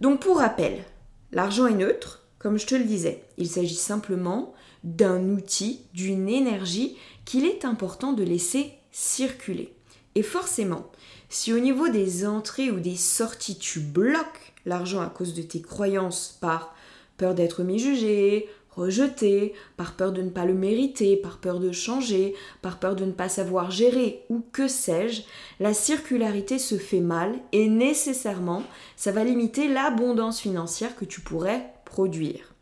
Donc 0.00 0.20
pour 0.20 0.38
rappel, 0.38 0.82
l'argent 1.30 1.66
est 1.66 1.74
neutre, 1.74 2.22
comme 2.38 2.58
je 2.58 2.66
te 2.66 2.74
le 2.74 2.84
disais, 2.84 3.22
il 3.36 3.48
s'agit 3.48 3.74
simplement 3.74 4.54
d'un 4.82 5.28
outil, 5.28 5.80
d'une 5.92 6.30
énergie 6.30 6.96
qu'il 7.26 7.44
est 7.44 7.66
important 7.66 8.14
de 8.14 8.22
laisser 8.22 8.72
circuler. 8.92 9.74
Et 10.14 10.22
forcément, 10.22 10.90
si 11.34 11.52
au 11.52 11.58
niveau 11.58 11.88
des 11.88 12.28
entrées 12.28 12.70
ou 12.70 12.78
des 12.78 12.94
sorties, 12.94 13.58
tu 13.58 13.80
bloques 13.80 14.54
l'argent 14.66 15.00
à 15.00 15.08
cause 15.08 15.34
de 15.34 15.42
tes 15.42 15.60
croyances 15.60 16.38
par 16.40 16.76
peur 17.16 17.34
d'être 17.34 17.64
mis 17.64 17.80
jugé, 17.80 18.48
rejeté, 18.70 19.52
par 19.76 19.94
peur 19.94 20.12
de 20.12 20.22
ne 20.22 20.30
pas 20.30 20.44
le 20.44 20.54
mériter, 20.54 21.16
par 21.16 21.38
peur 21.38 21.58
de 21.58 21.72
changer, 21.72 22.36
par 22.62 22.78
peur 22.78 22.94
de 22.94 23.04
ne 23.04 23.10
pas 23.10 23.28
savoir 23.28 23.72
gérer 23.72 24.22
ou 24.28 24.44
que 24.52 24.68
sais-je, 24.68 25.22
la 25.58 25.74
circularité 25.74 26.60
se 26.60 26.76
fait 26.76 27.00
mal 27.00 27.34
et 27.50 27.68
nécessairement 27.68 28.62
ça 28.94 29.10
va 29.10 29.24
limiter 29.24 29.66
l'abondance 29.66 30.40
financière 30.40 30.94
que 30.94 31.04
tu 31.04 31.20
pourrais 31.20 31.74
produire. 31.84 32.54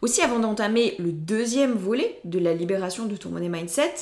Aussi, 0.00 0.22
avant 0.22 0.38
d'entamer 0.38 0.94
le 1.00 1.10
deuxième 1.10 1.72
volet 1.72 2.20
de 2.24 2.38
la 2.38 2.54
libération 2.54 3.06
de 3.06 3.16
ton 3.16 3.30
money 3.30 3.48
mindset, 3.48 3.94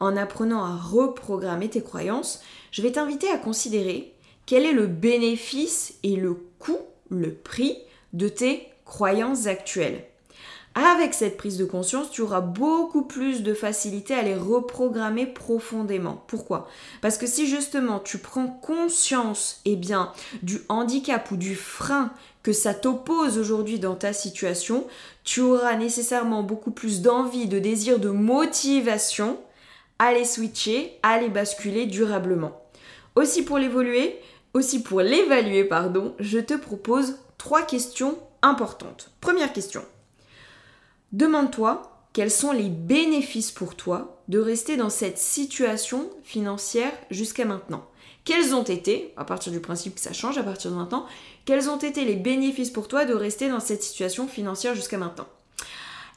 en 0.00 0.16
apprenant 0.16 0.64
à 0.64 0.76
reprogrammer 0.76 1.68
tes 1.68 1.82
croyances, 1.82 2.42
je 2.76 2.82
vais 2.82 2.92
t'inviter 2.92 3.30
à 3.30 3.38
considérer 3.38 4.12
quel 4.44 4.66
est 4.66 4.72
le 4.74 4.86
bénéfice 4.86 5.94
et 6.02 6.14
le 6.14 6.34
coût, 6.58 6.76
le 7.08 7.32
prix 7.32 7.78
de 8.12 8.28
tes 8.28 8.68
croyances 8.84 9.46
actuelles. 9.46 10.04
Avec 10.74 11.14
cette 11.14 11.38
prise 11.38 11.56
de 11.56 11.64
conscience, 11.64 12.10
tu 12.10 12.20
auras 12.20 12.42
beaucoup 12.42 13.00
plus 13.00 13.42
de 13.42 13.54
facilité 13.54 14.12
à 14.12 14.20
les 14.20 14.36
reprogrammer 14.36 15.24
profondément. 15.24 16.22
Pourquoi? 16.26 16.68
Parce 17.00 17.16
que 17.16 17.26
si 17.26 17.46
justement 17.46 17.98
tu 17.98 18.18
prends 18.18 18.48
conscience 18.48 19.62
eh 19.64 19.76
bien, 19.76 20.12
du 20.42 20.58
handicap 20.68 21.30
ou 21.30 21.38
du 21.38 21.54
frein 21.54 22.12
que 22.42 22.52
ça 22.52 22.74
t'oppose 22.74 23.38
aujourd'hui 23.38 23.78
dans 23.78 23.94
ta 23.94 24.12
situation, 24.12 24.86
tu 25.24 25.40
auras 25.40 25.76
nécessairement 25.76 26.42
beaucoup 26.42 26.72
plus 26.72 27.00
d'envie, 27.00 27.48
de 27.48 27.58
désir, 27.58 27.98
de 27.98 28.10
motivation 28.10 29.38
à 29.98 30.12
les 30.12 30.26
switcher, 30.26 30.92
à 31.02 31.18
les 31.18 31.30
basculer 31.30 31.86
durablement. 31.86 32.65
Aussi 33.16 33.44
pour 33.44 33.58
aussi 34.52 34.82
pour 34.82 35.00
l'évaluer, 35.00 35.64
pardon, 35.64 36.14
je 36.18 36.38
te 36.38 36.54
propose 36.54 37.16
trois 37.38 37.62
questions 37.62 38.18
importantes. 38.42 39.10
Première 39.20 39.52
question. 39.52 39.82
Demande-toi 41.12 41.96
quels 42.12 42.30
sont 42.30 42.52
les 42.52 42.68
bénéfices 42.68 43.52
pour 43.52 43.74
toi 43.74 44.22
de 44.28 44.38
rester 44.38 44.76
dans 44.76 44.90
cette 44.90 45.18
situation 45.18 46.10
financière 46.24 46.92
jusqu'à 47.10 47.44
maintenant. 47.44 47.84
Quels 48.24 48.54
ont 48.54 48.62
été, 48.62 49.14
à 49.16 49.24
partir 49.24 49.52
du 49.52 49.60
principe 49.60 49.94
que 49.94 50.00
ça 50.00 50.12
change 50.12 50.36
à 50.36 50.42
partir 50.42 50.70
de 50.70 50.76
maintenant, 50.76 51.06
quels 51.44 51.70
ont 51.70 51.78
été 51.78 52.04
les 52.04 52.16
bénéfices 52.16 52.70
pour 52.70 52.88
toi 52.88 53.04
de 53.04 53.14
rester 53.14 53.48
dans 53.48 53.60
cette 53.60 53.82
situation 53.82 54.28
financière 54.28 54.74
jusqu'à 54.74 54.98
maintenant? 54.98 55.28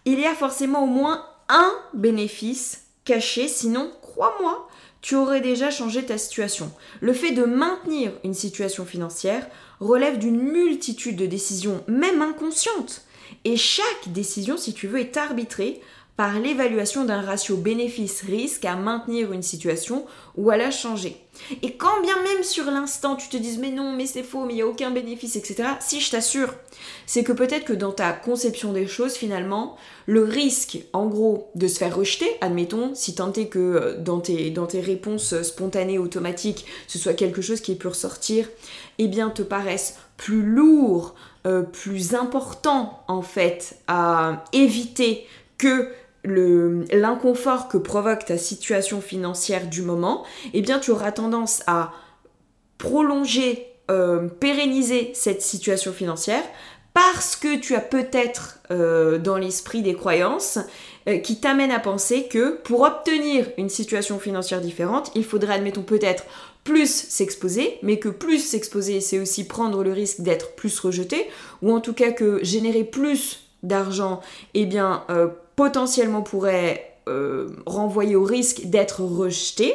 Il 0.06 0.20
y 0.20 0.26
a 0.26 0.34
forcément 0.34 0.84
au 0.84 0.88
moins 0.88 1.26
un 1.50 1.72
bénéfice 1.94 2.88
caché, 3.06 3.48
sinon, 3.48 3.92
crois-moi, 4.20 4.68
tu 5.00 5.16
aurais 5.16 5.40
déjà 5.40 5.72
changé 5.72 6.06
ta 6.06 6.18
situation. 6.18 6.70
Le 7.00 7.14
fait 7.14 7.32
de 7.32 7.46
maintenir 7.46 8.12
une 8.26 8.34
situation 8.34 8.86
financière 8.86 9.48
relève 9.80 10.20
d'une 10.20 10.42
multitude 10.42 11.16
de 11.16 11.26
décisions, 11.26 11.82
même 11.88 12.22
inconscientes. 12.22 13.04
Et 13.46 13.56
chaque 13.56 14.10
décision, 14.10 14.58
si 14.58 14.74
tu 14.74 14.88
veux, 14.88 15.00
est 15.00 15.16
arbitrée 15.16 15.80
par 16.20 16.38
l'évaluation 16.38 17.06
d'un 17.06 17.22
ratio 17.22 17.56
bénéfice-risque 17.56 18.66
à 18.66 18.76
maintenir 18.76 19.32
une 19.32 19.42
situation 19.42 20.06
ou 20.36 20.50
à 20.50 20.58
la 20.58 20.70
changer. 20.70 21.16
Et 21.62 21.78
quand 21.78 22.02
bien 22.02 22.22
même 22.24 22.44
sur 22.44 22.66
l'instant 22.66 23.16
tu 23.16 23.30
te 23.30 23.38
dises 23.38 23.58
mais 23.58 23.70
non, 23.70 23.94
mais 23.96 24.06
c'est 24.06 24.24
faux, 24.24 24.44
mais 24.44 24.52
il 24.52 24.56
n'y 24.58 24.62
a 24.62 24.68
aucun 24.68 24.92
bénéfice, 24.92 25.38
etc., 25.38 25.70
si 25.80 26.02
je 26.02 26.12
t'assure, 26.12 26.54
c'est 27.06 27.24
que 27.24 27.32
peut-être 27.32 27.64
que 27.64 27.72
dans 27.72 27.94
ta 27.94 28.12
conception 28.12 28.74
des 28.74 28.86
choses, 28.86 29.14
finalement, 29.14 29.78
le 30.08 30.26
risque, 30.26 30.80
en 30.92 31.08
gros, 31.08 31.52
de 31.56 31.70
se 31.70 31.78
faire 31.78 31.96
rejeter, 31.96 32.30
admettons, 32.42 32.96
si 32.96 33.16
tant 33.16 33.32
est 33.32 33.48
que 33.48 33.60
euh, 33.60 33.98
dans 33.98 34.20
tes, 34.20 34.82
réponses 34.82 35.42
spontanées, 35.42 36.00
automatiques, 36.00 36.66
ce 36.88 37.00
soit 37.00 37.14
quelque 37.14 37.42
chose 37.42 37.62
qui 37.62 37.72
ait 37.72 37.80
ressortir, 37.82 38.46
eh 38.98 39.08
bien 39.08 39.30
te 39.30 39.42
paraisse 39.42 39.96
plus 40.18 40.42
lourd, 40.42 41.16
euh, 41.48 41.62
plus 41.62 42.14
important 42.14 43.06
en 43.08 43.22
fait 43.22 43.78
à 43.88 44.44
éviter 44.52 45.26
que 45.58 45.88
l'inconfort 46.24 47.68
que 47.68 47.78
provoque 47.78 48.26
ta 48.26 48.38
situation 48.38 49.02
financière 49.02 49.68
du 49.68 49.82
moment, 49.82 50.26
eh 50.54 50.62
bien 50.62 50.80
tu 50.80 50.92
auras 50.92 51.12
tendance 51.12 51.64
à 51.68 51.92
prolonger, 52.78 53.68
euh, 53.90 54.28
pérenniser 54.28 55.12
cette 55.14 55.42
situation 55.42 55.94
financière 55.94 56.44
parce 56.94 57.36
que 57.36 57.58
tu 57.58 57.76
as 57.76 57.82
peut-être 57.82 58.60
euh, 58.72 59.20
dans 59.20 59.38
l'esprit 59.38 59.82
des 59.82 59.94
croyances 59.94 60.60
euh, 61.08 61.18
qui 61.20 61.40
t'amènent 61.40 61.72
à 61.72 61.80
penser 61.80 62.28
que 62.28 62.58
pour 62.58 62.82
obtenir 62.82 63.46
une 63.58 63.70
situation 63.70 64.20
financière 64.20 64.60
différente, 64.60 65.12
il 65.16 65.24
faudrait, 65.24 65.54
admettons, 65.56 65.84
peut-être 65.84 66.26
plus 66.64 66.90
s'exposer, 66.90 67.78
mais 67.84 68.00
que 68.00 68.10
plus 68.10 68.40
s'exposer, 68.40 69.02
c'est 69.02 69.20
aussi 69.20 69.48
prendre 69.48 69.84
le 69.84 69.94
risque 69.94 70.22
d'être 70.22 70.56
plus 70.56 70.78
rejeté, 70.80 71.28
ou 71.62 71.74
en 71.74 71.80
tout 71.80 71.94
cas 71.94 72.12
que 72.12 72.44
générer 72.44 72.84
plus 72.84 73.40
d'argent, 73.64 74.20
eh 74.54 74.66
bien, 74.66 75.06
potentiellement 75.60 76.22
pourrait 76.22 76.96
euh, 77.10 77.50
renvoyer 77.66 78.16
au 78.16 78.24
risque 78.24 78.62
d'être 78.68 79.02
rejeté. 79.02 79.74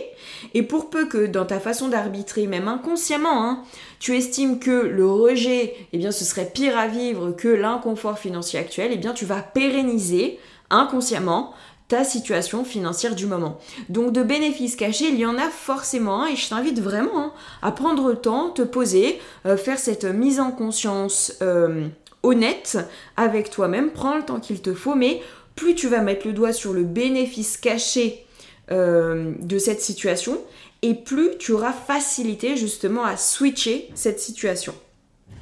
Et 0.55 0.63
pour 0.63 0.89
peu 0.89 1.05
que 1.05 1.27
dans 1.27 1.45
ta 1.45 1.61
façon 1.61 1.89
d'arbitrer, 1.89 2.47
même 2.47 2.69
inconsciemment, 2.69 3.45
hein, 3.45 3.63
tu 3.99 4.17
estimes 4.17 4.59
que 4.59 4.71
le 4.71 5.07
rejet, 5.07 5.75
eh 5.93 5.99
bien, 5.99 6.11
ce 6.11 6.25
serait 6.25 6.47
pire 6.47 6.79
à 6.79 6.89
vivre 6.89 7.33
que 7.33 7.49
l'inconfort 7.49 8.19
financier 8.19 8.59
actuel, 8.59 8.93
eh 8.95 8.97
bien, 8.97 9.13
tu 9.13 9.27
vas 9.27 9.43
pérenniser 9.43 10.39
inconsciemment 10.71 11.53
ta 11.89 12.03
situation 12.03 12.65
financière 12.65 13.15
du 13.15 13.27
moment. 13.27 13.59
Donc 13.91 14.13
de 14.13 14.23
bénéfices 14.23 14.77
cachés, 14.77 15.09
il 15.09 15.19
y 15.19 15.27
en 15.27 15.37
a 15.37 15.51
forcément 15.51 16.25
et 16.25 16.35
je 16.35 16.49
t'invite 16.49 16.81
vraiment 16.81 17.27
hein, 17.27 17.33
à 17.61 17.73
prendre 17.73 18.09
le 18.09 18.17
temps, 18.17 18.49
te 18.49 18.63
poser, 18.63 19.21
euh, 19.45 19.59
faire 19.59 19.79
cette 19.79 20.07
mise 20.07 20.41
en 20.41 20.51
conscience 20.51 21.35
euh, 21.43 21.89
honnête 22.23 22.79
avec 23.17 23.51
toi-même, 23.51 23.91
prends 23.91 24.17
le 24.17 24.25
temps 24.25 24.41
qu'il 24.41 24.63
te 24.63 24.73
faut, 24.73 24.95
mais 24.95 25.21
plus 25.55 25.75
tu 25.75 25.89
vas 25.89 26.01
mettre 26.01 26.27
le 26.27 26.33
doigt 26.33 26.53
sur 26.53 26.73
le 26.73 26.83
bénéfice 26.83 27.57
caché 27.57 28.27
euh, 28.71 29.35
de 29.41 29.59
cette 29.59 29.81
situation, 29.81 30.41
et 30.83 30.95
plus 30.95 31.37
tu 31.39 31.53
auras 31.53 31.73
facilité 31.73 32.57
justement 32.57 33.05
à 33.05 33.17
switcher 33.17 33.91
cette 33.95 34.21
situation. 34.21 34.75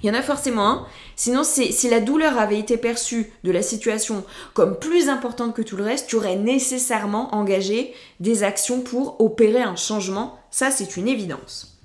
Il 0.02 0.09
y 0.09 0.11
en 0.11 0.19
a 0.19 0.23
forcément 0.23 0.69
un. 0.69 0.87
Sinon, 1.14 1.45
si 1.45 1.88
la 1.88 2.00
douleur 2.00 2.38
avait 2.38 2.59
été 2.59 2.76
perçue 2.76 3.33
de 3.45 3.52
la 3.52 3.62
situation 3.62 4.25
comme 4.54 4.78
plus 4.78 5.09
importante 5.09 5.54
que 5.54 5.62
tout 5.62 5.76
le 5.76 5.85
reste, 5.85 6.09
tu 6.09 6.16
aurais 6.16 6.37
nécessairement 6.37 7.35
engagé 7.35 7.95
des 8.19 8.42
actions 8.42 8.81
pour 8.81 9.21
opérer 9.21 9.62
un 9.62 9.76
changement. 9.76 10.40
Ça, 10.50 10.71
c'est 10.71 10.97
une 10.97 11.07
évidence. 11.07 11.78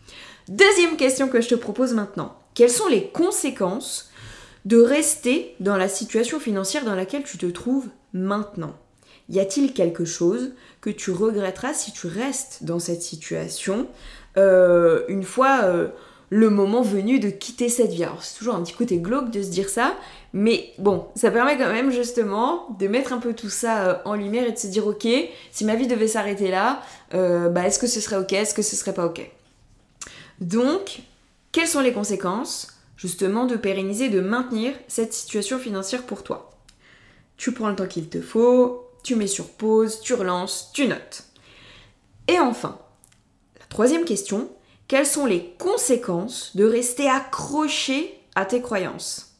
Deuxième 0.48 0.98
question 0.98 1.28
que 1.28 1.42
je 1.42 1.50
te 1.50 1.56
propose 1.56 1.94
maintenant. 1.94 2.36
Quelles 2.56 2.72
sont 2.72 2.88
les 2.88 3.10
conséquences 3.10 4.10
de 4.66 4.82
rester 4.82 5.56
dans 5.60 5.78
la 5.78 5.88
situation 5.88 6.40
financière 6.40 6.86
dans 6.86 6.96
laquelle 6.96 7.24
tu 7.24 7.38
te 7.38 7.46
trouves 7.46 7.88
maintenant. 8.14 8.76
Y 9.30 9.40
a-t-il 9.40 9.74
quelque 9.74 10.06
chose 10.06 10.54
que 10.80 10.90
tu 10.90 11.12
regretteras 11.12 11.74
si 11.74 11.92
tu 11.92 12.08
restes 12.08 12.60
dans 12.64 12.80
cette 12.80 13.02
situation 13.02 13.88
euh, 14.38 15.04
une 15.10 15.24
fois 15.24 15.64
euh, 15.64 15.90
le 16.30 16.50
moment 16.50 16.82
venu 16.82 17.20
de 17.20 17.30
quitter 17.30 17.68
cette 17.68 17.92
vie? 17.92 18.06
Alors 18.06 18.24
c'est 18.24 18.38
toujours 18.38 18.56
un 18.56 18.64
petit 18.64 18.74
côté 18.74 18.98
glauque 18.98 19.30
de 19.30 19.42
se 19.42 19.50
dire 19.50 19.70
ça, 19.70 19.96
mais 20.32 20.72
bon, 20.78 21.08
ça 21.16 21.30
permet 21.30 21.58
quand 21.58 21.72
même 21.72 21.92
justement 21.92 22.70
de 22.80 22.88
mettre 22.88 23.12
un 23.12 23.18
peu 23.18 23.34
tout 23.34 23.50
ça 23.50 23.88
euh, 23.88 23.96
en 24.06 24.16
lumière 24.16 24.48
et 24.48 24.54
de 24.54 24.58
se 24.58 24.68
dire 24.68 24.88
ok, 24.88 25.08
si 25.52 25.66
ma 25.66 25.76
vie 25.76 25.88
devait 25.88 26.08
s'arrêter 26.08 26.50
là, 26.50 26.82
bah, 27.12 27.68
est-ce 27.68 27.80
que 27.80 27.88
ce 27.88 28.00
serait 28.00 28.18
ok, 28.18 28.32
est-ce 28.34 28.54
que 28.54 28.62
ce 28.62 28.76
serait 28.76 28.94
pas 28.94 29.06
ok? 29.06 29.30
Donc, 30.40 31.00
quelles 31.52 31.68
sont 31.68 31.82
les 31.82 31.94
conséquences 31.94 32.68
justement 32.96 33.46
de 33.46 33.56
pérenniser, 33.56 34.10
de 34.10 34.22
maintenir 34.22 34.74
cette 34.88 35.14
situation 35.14 35.60
financière 35.60 36.04
pour 36.04 36.24
toi? 36.24 36.57
Tu 37.38 37.54
prends 37.54 37.70
le 37.70 37.76
temps 37.76 37.88
qu'il 37.88 38.10
te 38.10 38.22
faut, 38.22 38.90
tu 39.04 39.16
mets 39.16 39.28
sur 39.28 39.50
pause, 39.50 40.02
tu 40.02 40.14
relances, 40.14 40.72
tu 40.74 40.88
notes. 40.88 41.24
Et 42.28 42.40
enfin, 42.40 42.78
la 43.60 43.66
troisième 43.68 44.06
question, 44.06 44.50
quelles 44.88 45.06
sont 45.06 45.26
les 45.26 45.54
conséquences 45.58 46.56
de 46.56 46.66
rester 46.66 47.10
accroché 47.10 48.20
à 48.36 48.46
tes 48.46 48.62
croyances? 48.62 49.36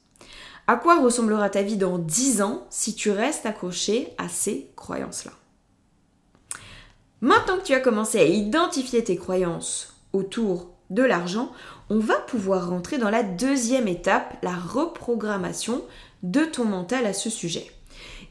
À 0.68 0.76
quoi 0.76 1.00
ressemblera 1.02 1.50
ta 1.50 1.62
vie 1.62 1.78
dans 1.78 1.98
10 1.98 2.42
ans 2.42 2.68
si 2.70 2.94
tu 2.94 3.10
restes 3.10 3.46
accroché 3.46 4.14
à 4.18 4.28
ces 4.28 4.70
croyances-là? 4.76 5.32
Maintenant 7.22 7.58
que 7.58 7.64
tu 7.64 7.74
as 7.74 7.80
commencé 7.80 8.20
à 8.20 8.26
identifier 8.26 9.04
tes 9.04 9.16
croyances 9.16 9.96
autour 10.14 10.70
de 10.90 11.04
l'argent, 11.04 11.52
on 11.90 12.00
va 12.00 12.16
pouvoir 12.16 12.70
rentrer 12.70 12.98
dans 12.98 13.10
la 13.10 13.24
deuxième 13.24 13.88
étape, 13.88 14.38
la 14.44 14.56
reprogrammation 14.56 15.84
de 16.24 16.44
ton 16.44 16.66
mental 16.66 17.06
à 17.06 17.14
ce 17.14 17.30
sujet. 17.30 17.72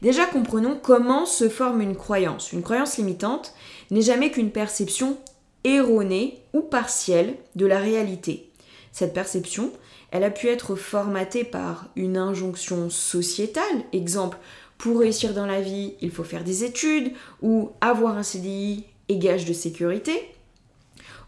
Déjà 0.01 0.25
comprenons 0.25 0.79
comment 0.81 1.25
se 1.25 1.49
forme 1.49 1.81
une 1.81 1.95
croyance. 1.95 2.51
Une 2.53 2.61
croyance 2.61 2.97
limitante 2.97 3.53
n'est 3.89 4.01
jamais 4.01 4.31
qu'une 4.31 4.51
perception 4.51 5.17
erronée 5.63 6.41
ou 6.53 6.61
partielle 6.61 7.35
de 7.55 7.65
la 7.65 7.79
réalité. 7.79 8.51
Cette 8.91 9.13
perception, 9.13 9.71
elle 10.11 10.23
a 10.23 10.29
pu 10.29 10.47
être 10.47 10.75
formatée 10.75 11.43
par 11.43 11.87
une 11.95 12.17
injonction 12.17 12.89
sociétale, 12.89 13.83
exemple, 13.91 14.37
pour 14.77 14.99
réussir 14.99 15.33
dans 15.33 15.47
la 15.47 15.61
vie, 15.61 15.95
il 16.01 16.11
faut 16.11 16.23
faire 16.23 16.43
des 16.43 16.63
études, 16.63 17.11
ou 17.41 17.71
avoir 17.81 18.17
un 18.17 18.23
CDI 18.23 18.85
est 19.09 19.17
gage 19.17 19.45
de 19.45 19.53
sécurité, 19.53 20.31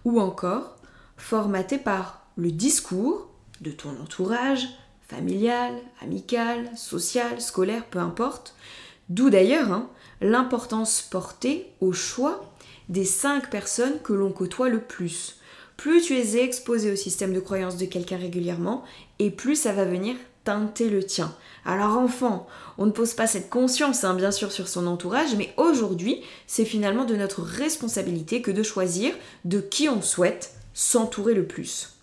ou 0.06 0.20
encore 0.20 0.78
formatée 1.18 1.80
par 1.80 2.28
le 2.36 2.52
discours 2.52 3.28
de 3.62 3.72
ton 3.72 3.90
entourage, 4.02 4.68
familial, 5.10 5.74
amical, 6.02 6.70
social, 6.78 7.42
scolaire, 7.42 7.86
peu 7.86 8.00
importe, 8.00 8.56
d'où 9.10 9.30
d'ailleurs 9.30 9.72
hein, 9.72 9.90
l'importance 10.22 11.02
portée 11.02 11.72
au 11.82 11.92
choix 11.92 12.54
des 12.88 13.06
cinq 13.06 13.50
personnes 13.50 14.00
que 14.04 14.14
l'on 14.14 14.32
côtoie 14.32 14.70
le 14.70 14.80
plus 14.80 15.40
plus 15.80 16.02
tu 16.02 16.18
es 16.18 16.36
exposé 16.44 16.92
au 16.92 16.98
système 16.98 17.34
de 17.34 17.40
croyance 17.40 17.78
de 17.78 17.86
quelqu'un 17.86 18.18
régulièrement, 18.18 18.84
et 19.18 19.32
plus 19.32 19.56
ça 19.56 19.72
va 19.72 19.86
venir 19.86 20.18
teinter 20.44 20.90
le 20.90 21.02
tien. 21.02 21.34
Alors 21.64 21.98
enfant, 21.98 22.48
on 22.78 22.86
ne 22.86 22.92
pose 22.92 23.14
pas 23.14 23.28
cette 23.28 23.50
conscience, 23.50 24.04
hein, 24.04 24.14
bien 24.14 24.32
sûr, 24.32 24.52
sur 24.52 24.68
son 24.68 24.88
entourage, 24.88 25.36
mais 25.38 25.54
aujourd'hui, 25.56 26.22
c'est 26.48 26.66
finalement 26.66 27.06
de 27.06 27.16
notre 27.16 27.42
responsabilité 27.42 28.42
que 28.42 28.52
de 28.52 28.62
choisir 28.62 29.14
de 29.46 29.62
qui 29.62 29.88
on 29.88 30.02
souhaite 30.02 30.54
s'entourer 30.74 31.34
le 31.34 31.48
plus. 31.48 31.99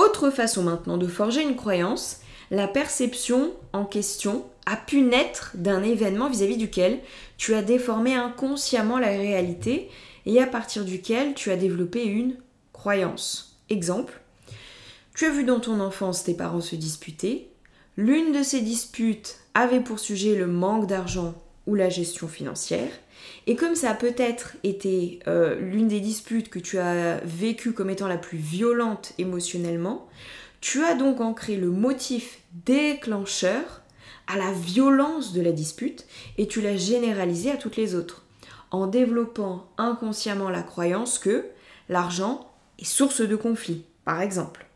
Autre 0.00 0.30
façon 0.30 0.62
maintenant 0.62 0.96
de 0.96 1.06
forger 1.06 1.42
une 1.42 1.56
croyance, 1.56 2.20
la 2.50 2.66
perception 2.66 3.52
en 3.74 3.84
question 3.84 4.46
a 4.64 4.76
pu 4.76 5.02
naître 5.02 5.50
d'un 5.56 5.82
événement 5.82 6.30
vis-à-vis 6.30 6.56
duquel 6.56 7.00
tu 7.36 7.52
as 7.52 7.60
déformé 7.60 8.14
inconsciemment 8.14 8.98
la 8.98 9.08
réalité 9.08 9.90
et 10.24 10.40
à 10.40 10.46
partir 10.46 10.86
duquel 10.86 11.34
tu 11.34 11.50
as 11.50 11.56
développé 11.56 12.02
une 12.06 12.36
croyance. 12.72 13.58
Exemple, 13.68 14.18
tu 15.14 15.26
as 15.26 15.30
vu 15.30 15.44
dans 15.44 15.60
ton 15.60 15.80
enfance 15.80 16.24
tes 16.24 16.32
parents 16.32 16.62
se 16.62 16.76
disputer, 16.76 17.50
l'une 17.98 18.32
de 18.32 18.42
ces 18.42 18.62
disputes 18.62 19.36
avait 19.52 19.80
pour 19.80 19.98
sujet 19.98 20.34
le 20.34 20.46
manque 20.46 20.86
d'argent 20.86 21.34
ou 21.66 21.74
la 21.74 21.90
gestion 21.90 22.26
financière, 22.26 22.90
et 23.46 23.56
comme 23.56 23.74
ça 23.74 23.90
a 23.90 23.94
peut-être 23.94 24.56
été 24.64 25.20
euh, 25.26 25.58
l'une 25.58 25.88
des 25.88 26.00
disputes 26.00 26.50
que 26.50 26.58
tu 26.58 26.78
as 26.78 27.20
vécues 27.24 27.72
comme 27.72 27.90
étant 27.90 28.08
la 28.08 28.18
plus 28.18 28.38
violente 28.38 29.12
émotionnellement, 29.18 30.08
tu 30.60 30.84
as 30.84 30.94
donc 30.94 31.20
ancré 31.20 31.56
le 31.56 31.70
motif 31.70 32.40
déclencheur 32.66 33.82
à 34.26 34.36
la 34.36 34.52
violence 34.52 35.32
de 35.32 35.40
la 35.40 35.52
dispute 35.52 36.06
et 36.38 36.46
tu 36.46 36.60
l'as 36.60 36.76
généralisé 36.76 37.50
à 37.50 37.56
toutes 37.56 37.76
les 37.76 37.94
autres 37.94 38.24
en 38.70 38.86
développant 38.86 39.66
inconsciemment 39.78 40.50
la 40.50 40.62
croyance 40.62 41.18
que 41.18 41.46
l'argent 41.88 42.48
est 42.78 42.84
source 42.84 43.20
de 43.20 43.36
conflit, 43.36 43.84
par 44.04 44.20
exemple. 44.20 44.66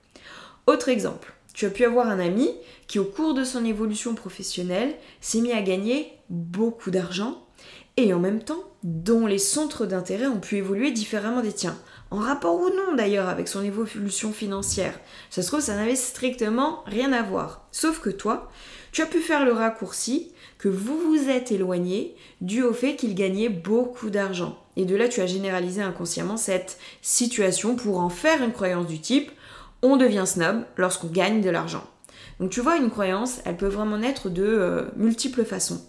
Autre 0.66 0.88
exemple, 0.88 1.34
tu 1.52 1.66
as 1.66 1.70
pu 1.70 1.84
avoir 1.84 2.08
un 2.08 2.18
ami 2.18 2.50
qui 2.88 2.98
au 2.98 3.05
cours 3.05 3.35
de 3.35 3.44
son 3.44 3.64
évolution 3.64 4.14
professionnelle 4.14 4.94
s'est 5.20 5.40
mis 5.40 5.52
à 5.52 5.62
gagner 5.62 6.12
beaucoup 6.29 6.90
d'argent 6.90 7.43
et 7.96 8.12
en 8.12 8.18
même 8.18 8.42
temps 8.42 8.64
dont 8.83 9.26
les 9.26 9.38
centres 9.38 9.87
d'intérêt 9.87 10.26
ont 10.26 10.40
pu 10.40 10.57
évoluer 10.57 10.90
différemment 10.90 11.40
des 11.40 11.52
tiens, 11.52 11.78
en 12.11 12.18
rapport 12.18 12.61
ou 12.61 12.68
non 12.68 12.94
d'ailleurs 12.96 13.28
avec 13.28 13.48
son 13.48 13.62
évolution 13.62 14.33
financière. 14.33 14.98
Ça 15.30 15.42
se 15.42 15.48
trouve, 15.48 15.61
ça 15.61 15.74
n'avait 15.74 15.96
strictement 15.96 16.83
rien 16.87 17.12
à 17.12 17.22
voir. 17.22 17.66
Sauf 17.72 18.00
que 18.00 18.11
toi, 18.11 18.50
tu 18.92 19.00
as 19.00 19.07
pu 19.07 19.20
faire 19.20 19.44
le 19.44 19.52
raccourci 19.52 20.33
que 20.59 20.68
vous 20.68 20.98
vous 20.98 21.28
êtes 21.30 21.50
éloigné 21.50 22.14
dû 22.40 22.62
au 22.62 22.72
fait 22.72 22.96
qu'il 22.96 23.14
gagnait 23.14 23.48
beaucoup 23.48 24.11
d'argent. 24.11 24.59
Et 24.76 24.85
de 24.85 24.96
là, 24.96 25.09
tu 25.09 25.20
as 25.20 25.26
généralisé 25.26 25.80
inconsciemment 25.80 26.37
cette 26.37 26.78
situation 27.00 27.76
pour 27.76 28.00
en 28.00 28.11
faire 28.11 28.42
une 28.42 28.52
croyance 28.52 28.87
du 28.87 29.00
type 29.00 29.30
on 29.85 29.98
devient 29.98 30.24
snob 30.26 30.64
lorsqu'on 30.76 31.09
gagne 31.09 31.42
de 31.42 31.50
l'argent. 31.50 31.85
Donc 32.40 32.50
tu 32.50 32.61
vois, 32.61 32.76
une 32.76 32.90
croyance, 32.90 33.40
elle 33.44 33.57
peut 33.57 33.68
vraiment 33.68 33.98
naître 33.98 34.30
de 34.30 34.42
euh, 34.42 34.85
multiples 34.96 35.44
façons. 35.44 35.85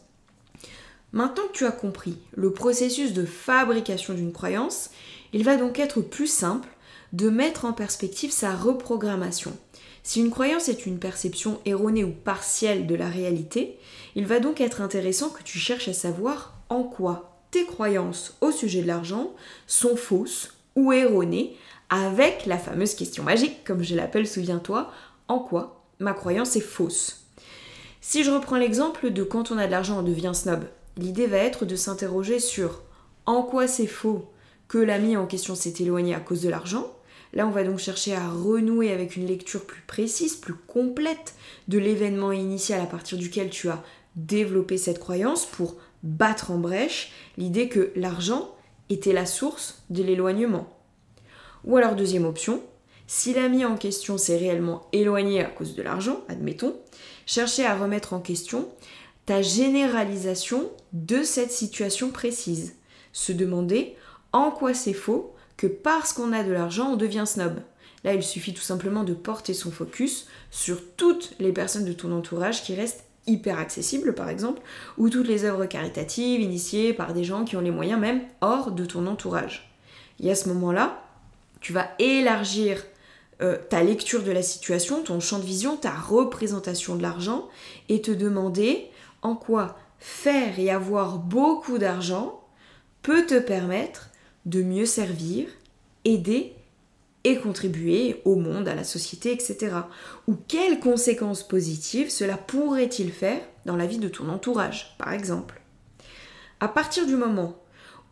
Maintenant 1.11 1.47
que 1.47 1.57
tu 1.57 1.65
as 1.65 1.71
compris 1.71 2.17
le 2.35 2.51
processus 2.51 3.13
de 3.13 3.25
fabrication 3.25 4.13
d'une 4.13 4.33
croyance, 4.33 4.89
il 5.33 5.43
va 5.43 5.55
donc 5.55 5.79
être 5.79 6.01
plus 6.01 6.27
simple 6.27 6.69
de 7.13 7.29
mettre 7.29 7.65
en 7.65 7.73
perspective 7.73 8.31
sa 8.31 8.55
reprogrammation. 8.55 9.55
Si 10.03 10.19
une 10.19 10.29
croyance 10.29 10.69
est 10.69 10.85
une 10.85 10.99
perception 10.99 11.59
erronée 11.65 12.03
ou 12.03 12.11
partielle 12.11 12.85
de 12.85 12.95
la 12.95 13.09
réalité, 13.09 13.79
il 14.15 14.25
va 14.25 14.39
donc 14.39 14.61
être 14.61 14.81
intéressant 14.81 15.29
que 15.29 15.41
tu 15.41 15.57
cherches 15.57 15.87
à 15.87 15.93
savoir 15.93 16.59
en 16.69 16.83
quoi 16.83 17.39
tes 17.51 17.65
croyances 17.65 18.35
au 18.41 18.51
sujet 18.51 18.81
de 18.81 18.87
l'argent 18.87 19.31
sont 19.65 19.95
fausses 19.95 20.53
ou 20.75 20.91
erronées 20.91 21.55
avec 21.89 22.45
la 22.45 22.57
fameuse 22.57 22.95
question 22.95 23.23
magique, 23.23 23.63
comme 23.63 23.83
je 23.83 23.95
l'appelle, 23.95 24.27
souviens-toi, 24.27 24.91
en 25.27 25.39
quoi 25.39 25.85
ma 25.99 26.13
croyance 26.13 26.55
est 26.55 26.61
fausse. 26.61 27.25
Si 28.01 28.23
je 28.23 28.31
reprends 28.31 28.57
l'exemple 28.57 29.09
de 29.11 29.23
quand 29.23 29.51
on 29.51 29.57
a 29.57 29.65
de 29.65 29.71
l'argent 29.71 29.99
on 29.99 30.03
devient 30.03 30.33
snob, 30.33 30.65
l'idée 30.97 31.27
va 31.27 31.37
être 31.37 31.65
de 31.65 31.75
s'interroger 31.75 32.39
sur 32.39 32.81
en 33.25 33.43
quoi 33.43 33.67
c'est 33.67 33.87
faux 33.87 34.31
que 34.67 34.77
l'ami 34.77 35.17
en 35.17 35.27
question 35.27 35.55
s'est 35.55 35.73
éloigné 35.79 36.15
à 36.15 36.19
cause 36.19 36.41
de 36.41 36.49
l'argent, 36.49 36.95
Là, 37.35 37.45
on 37.45 37.51
va 37.51 37.65
donc 37.65 37.79
chercher 37.79 38.15
à 38.15 38.29
renouer 38.29 38.91
avec 38.91 39.17
une 39.17 39.27
lecture 39.27 39.65
plus 39.65 39.81
précise, 39.81 40.37
plus 40.37 40.53
complète 40.53 41.35
de 41.67 41.77
l'événement 41.77 42.31
initial 42.31 42.79
à 42.79 42.85
partir 42.85 43.17
duquel 43.17 43.49
tu 43.49 43.69
as 43.69 43.83
développé 44.15 44.77
cette 44.77 44.99
croyance 44.99 45.45
pour 45.45 45.75
battre 46.01 46.51
en 46.51 46.57
brèche 46.57 47.11
l'idée 47.37 47.67
que 47.67 47.91
l'argent 47.97 48.55
était 48.89 49.11
la 49.11 49.25
source 49.25 49.83
de 49.89 50.01
l'éloignement. 50.01 50.69
Ou 51.65 51.75
alors 51.75 51.95
deuxième 51.95 52.25
option, 52.25 52.61
si 53.05 53.33
l'ami 53.33 53.65
en 53.65 53.75
question 53.75 54.17
s'est 54.17 54.37
réellement 54.37 54.87
éloigné 54.93 55.43
à 55.43 55.49
cause 55.49 55.75
de 55.75 55.81
l'argent, 55.81 56.21
admettons, 56.29 56.75
chercher 57.25 57.65
à 57.65 57.77
remettre 57.77 58.13
en 58.13 58.19
question 58.21 58.69
ta 59.25 59.41
généralisation 59.41 60.71
de 60.93 61.23
cette 61.23 61.51
situation 61.51 62.11
précise. 62.11 62.75
Se 63.11 63.31
demander 63.31 63.95
en 64.33 64.51
quoi 64.51 64.73
c'est 64.73 64.93
faux 64.93 65.33
que 65.57 65.67
parce 65.67 66.13
qu'on 66.13 66.33
a 66.33 66.43
de 66.43 66.51
l'argent, 66.51 66.91
on 66.91 66.95
devient 66.97 67.23
snob. 67.25 67.59
Là, 68.03 68.13
il 68.13 68.23
suffit 68.23 68.53
tout 68.53 68.61
simplement 68.61 69.03
de 69.03 69.13
porter 69.13 69.53
son 69.53 69.71
focus 69.71 70.27
sur 70.51 70.79
toutes 70.95 71.33
les 71.39 71.51
personnes 71.51 71.85
de 71.85 71.93
ton 71.93 72.11
entourage 72.11 72.63
qui 72.63 72.75
restent 72.75 73.05
hyper 73.25 73.57
accessibles, 73.57 74.13
par 74.13 74.29
exemple, 74.29 74.61
ou 74.97 75.09
toutes 75.09 75.27
les 75.27 75.45
œuvres 75.45 75.65
caritatives 75.65 76.41
initiées 76.41 76.93
par 76.93 77.13
des 77.13 77.23
gens 77.23 77.45
qui 77.45 77.57
ont 77.57 77.61
les 77.61 77.71
moyens 77.71 77.99
même 77.99 78.21
hors 78.41 78.71
de 78.71 78.85
ton 78.85 79.07
entourage. 79.07 79.73
Et 80.19 80.29
à 80.29 80.35
ce 80.35 80.49
moment-là, 80.49 81.01
tu 81.61 81.73
vas 81.73 81.89
élargir 81.97 82.83
euh, 83.41 83.57
ta 83.69 83.81
lecture 83.81 84.23
de 84.23 84.31
la 84.31 84.43
situation, 84.43 85.01
ton 85.01 85.19
champ 85.19 85.39
de 85.39 85.45
vision, 85.45 85.75
ta 85.75 85.93
représentation 85.93 86.95
de 86.95 87.01
l'argent, 87.01 87.49
et 87.89 88.01
te 88.01 88.11
demander 88.11 88.89
en 89.25 89.35
quoi 89.35 89.77
faire 89.97 90.59
et 90.59 90.69
avoir 90.69 91.17
beaucoup 91.17 91.77
d'argent 91.79 92.43
peut 93.01 93.25
te 93.25 93.39
permettre 93.39 94.11
de 94.45 94.61
mieux 94.61 94.85
servir, 94.85 95.47
aider 96.03 96.53
et 97.23 97.37
contribuer 97.37 98.21
au 98.23 98.35
monde, 98.35 98.67
à 98.67 98.75
la 98.75 98.83
société, 98.83 99.31
etc. 99.31 99.77
Ou 100.27 100.35
quelles 100.47 100.79
conséquences 100.79 101.41
positives 101.41 102.11
cela 102.11 102.37
pourrait-il 102.37 103.11
faire 103.11 103.41
dans 103.65 103.75
la 103.75 103.87
vie 103.87 103.97
de 103.97 104.09
ton 104.09 104.29
entourage, 104.29 104.95
par 104.99 105.11
exemple? 105.11 105.59
À 106.59 106.67
partir 106.67 107.07
du 107.07 107.15
moment 107.15 107.55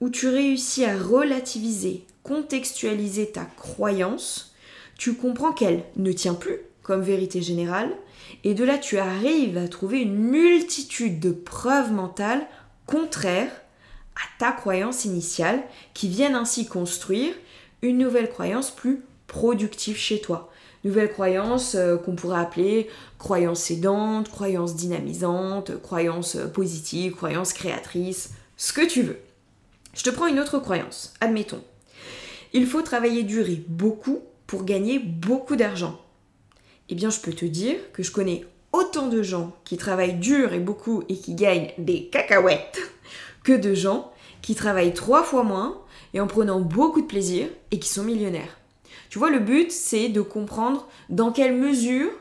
où 0.02 0.10
tu 0.10 0.28
réussis 0.28 0.84
à 0.84 0.98
relativiser, 0.98 2.06
contextualiser 2.24 3.32
ta 3.32 3.46
croyance, 3.46 4.56
tu 4.98 5.14
comprends 5.14 5.54
qu'elle 5.54 5.84
ne 5.96 6.12
tient 6.12 6.34
plus 6.34 6.58
comme 6.82 7.02
vérité 7.02 7.42
générale, 7.44 7.96
et 8.44 8.54
de 8.54 8.64
là 8.64 8.78
tu 8.78 8.98
arrives 8.98 9.58
à 9.58 9.68
trouver 9.68 10.02
une 10.02 10.16
multitude 10.16 11.20
de 11.20 11.32
preuves 11.32 11.92
mentales 11.92 12.46
contraires 12.86 13.62
à 14.16 14.40
ta 14.40 14.52
croyance 14.52 15.06
initiale 15.06 15.64
qui 15.94 16.08
viennent 16.08 16.36
ainsi 16.36 16.68
construire 16.68 17.34
une 17.82 17.98
nouvelle 17.98 18.30
croyance 18.30 18.72
plus 18.72 19.04
productive 19.28 19.98
chez 19.98 20.22
toi. 20.22 20.52
Nouvelle 20.84 21.12
croyance 21.12 21.76
euh, 21.76 21.98
qu'on 21.98 22.16
pourrait 22.16 22.42
appeler 22.42 22.90
croyance 23.18 23.72
aidante, 23.72 24.30
croyance 24.30 24.76
dynamisante, 24.76 25.82
croyance 25.82 26.36
euh, 26.36 26.48
positive, 26.48 27.16
croyance 27.16 27.54
créatrice, 27.54 28.32
ce 28.58 28.74
que 28.74 28.86
tu 28.86 29.02
veux. 29.02 29.20
Je 29.94 30.04
te 30.04 30.10
prends 30.10 30.28
une 30.28 30.40
autre 30.40 30.60
croyance. 30.60 31.14
Admettons. 31.22 31.64
Il 32.52 32.68
faut 32.68 32.82
travailler 32.82 33.24
dur 33.24 33.50
et 33.50 33.64
beaucoup 33.68 34.22
pour 34.46 34.66
gagner 34.66 35.00
beaucoup 35.00 35.56
d'argent. 35.56 36.00
Eh 36.94 36.96
bien, 36.96 37.10
je 37.10 37.22
peux 37.22 37.34
te 37.34 37.46
dire 37.46 37.78
que 37.92 38.04
je 38.04 38.12
connais 38.12 38.46
autant 38.72 39.08
de 39.08 39.24
gens 39.24 39.52
qui 39.66 39.78
travaillent 39.78 40.14
dur 40.14 40.54
et 40.54 40.60
beaucoup 40.60 41.02
et 41.10 41.16
qui 41.16 41.34
gagnent 41.34 41.72
des 41.80 42.06
cacahuètes 42.06 42.80
que 43.44 43.54
de 43.54 43.74
gens 43.74 44.14
qui 44.44 44.54
travaillent 44.54 44.94
trois 44.94 45.24
fois 45.24 45.42
moins, 45.42 45.82
et 46.14 46.20
en 46.20 46.28
prenant 46.28 46.60
beaucoup 46.60 47.02
de 47.02 47.08
plaisir 47.08 47.48
et 47.72 47.80
qui 47.80 47.90
sont 47.90 48.04
millionnaires. 48.04 48.60
Tu 49.10 49.18
vois, 49.18 49.32
le 49.32 49.40
but, 49.40 49.72
c'est 49.72 50.08
de 50.10 50.22
comprendre 50.22 50.88
dans 51.10 51.32
quelle 51.32 51.56
mesure 51.56 52.12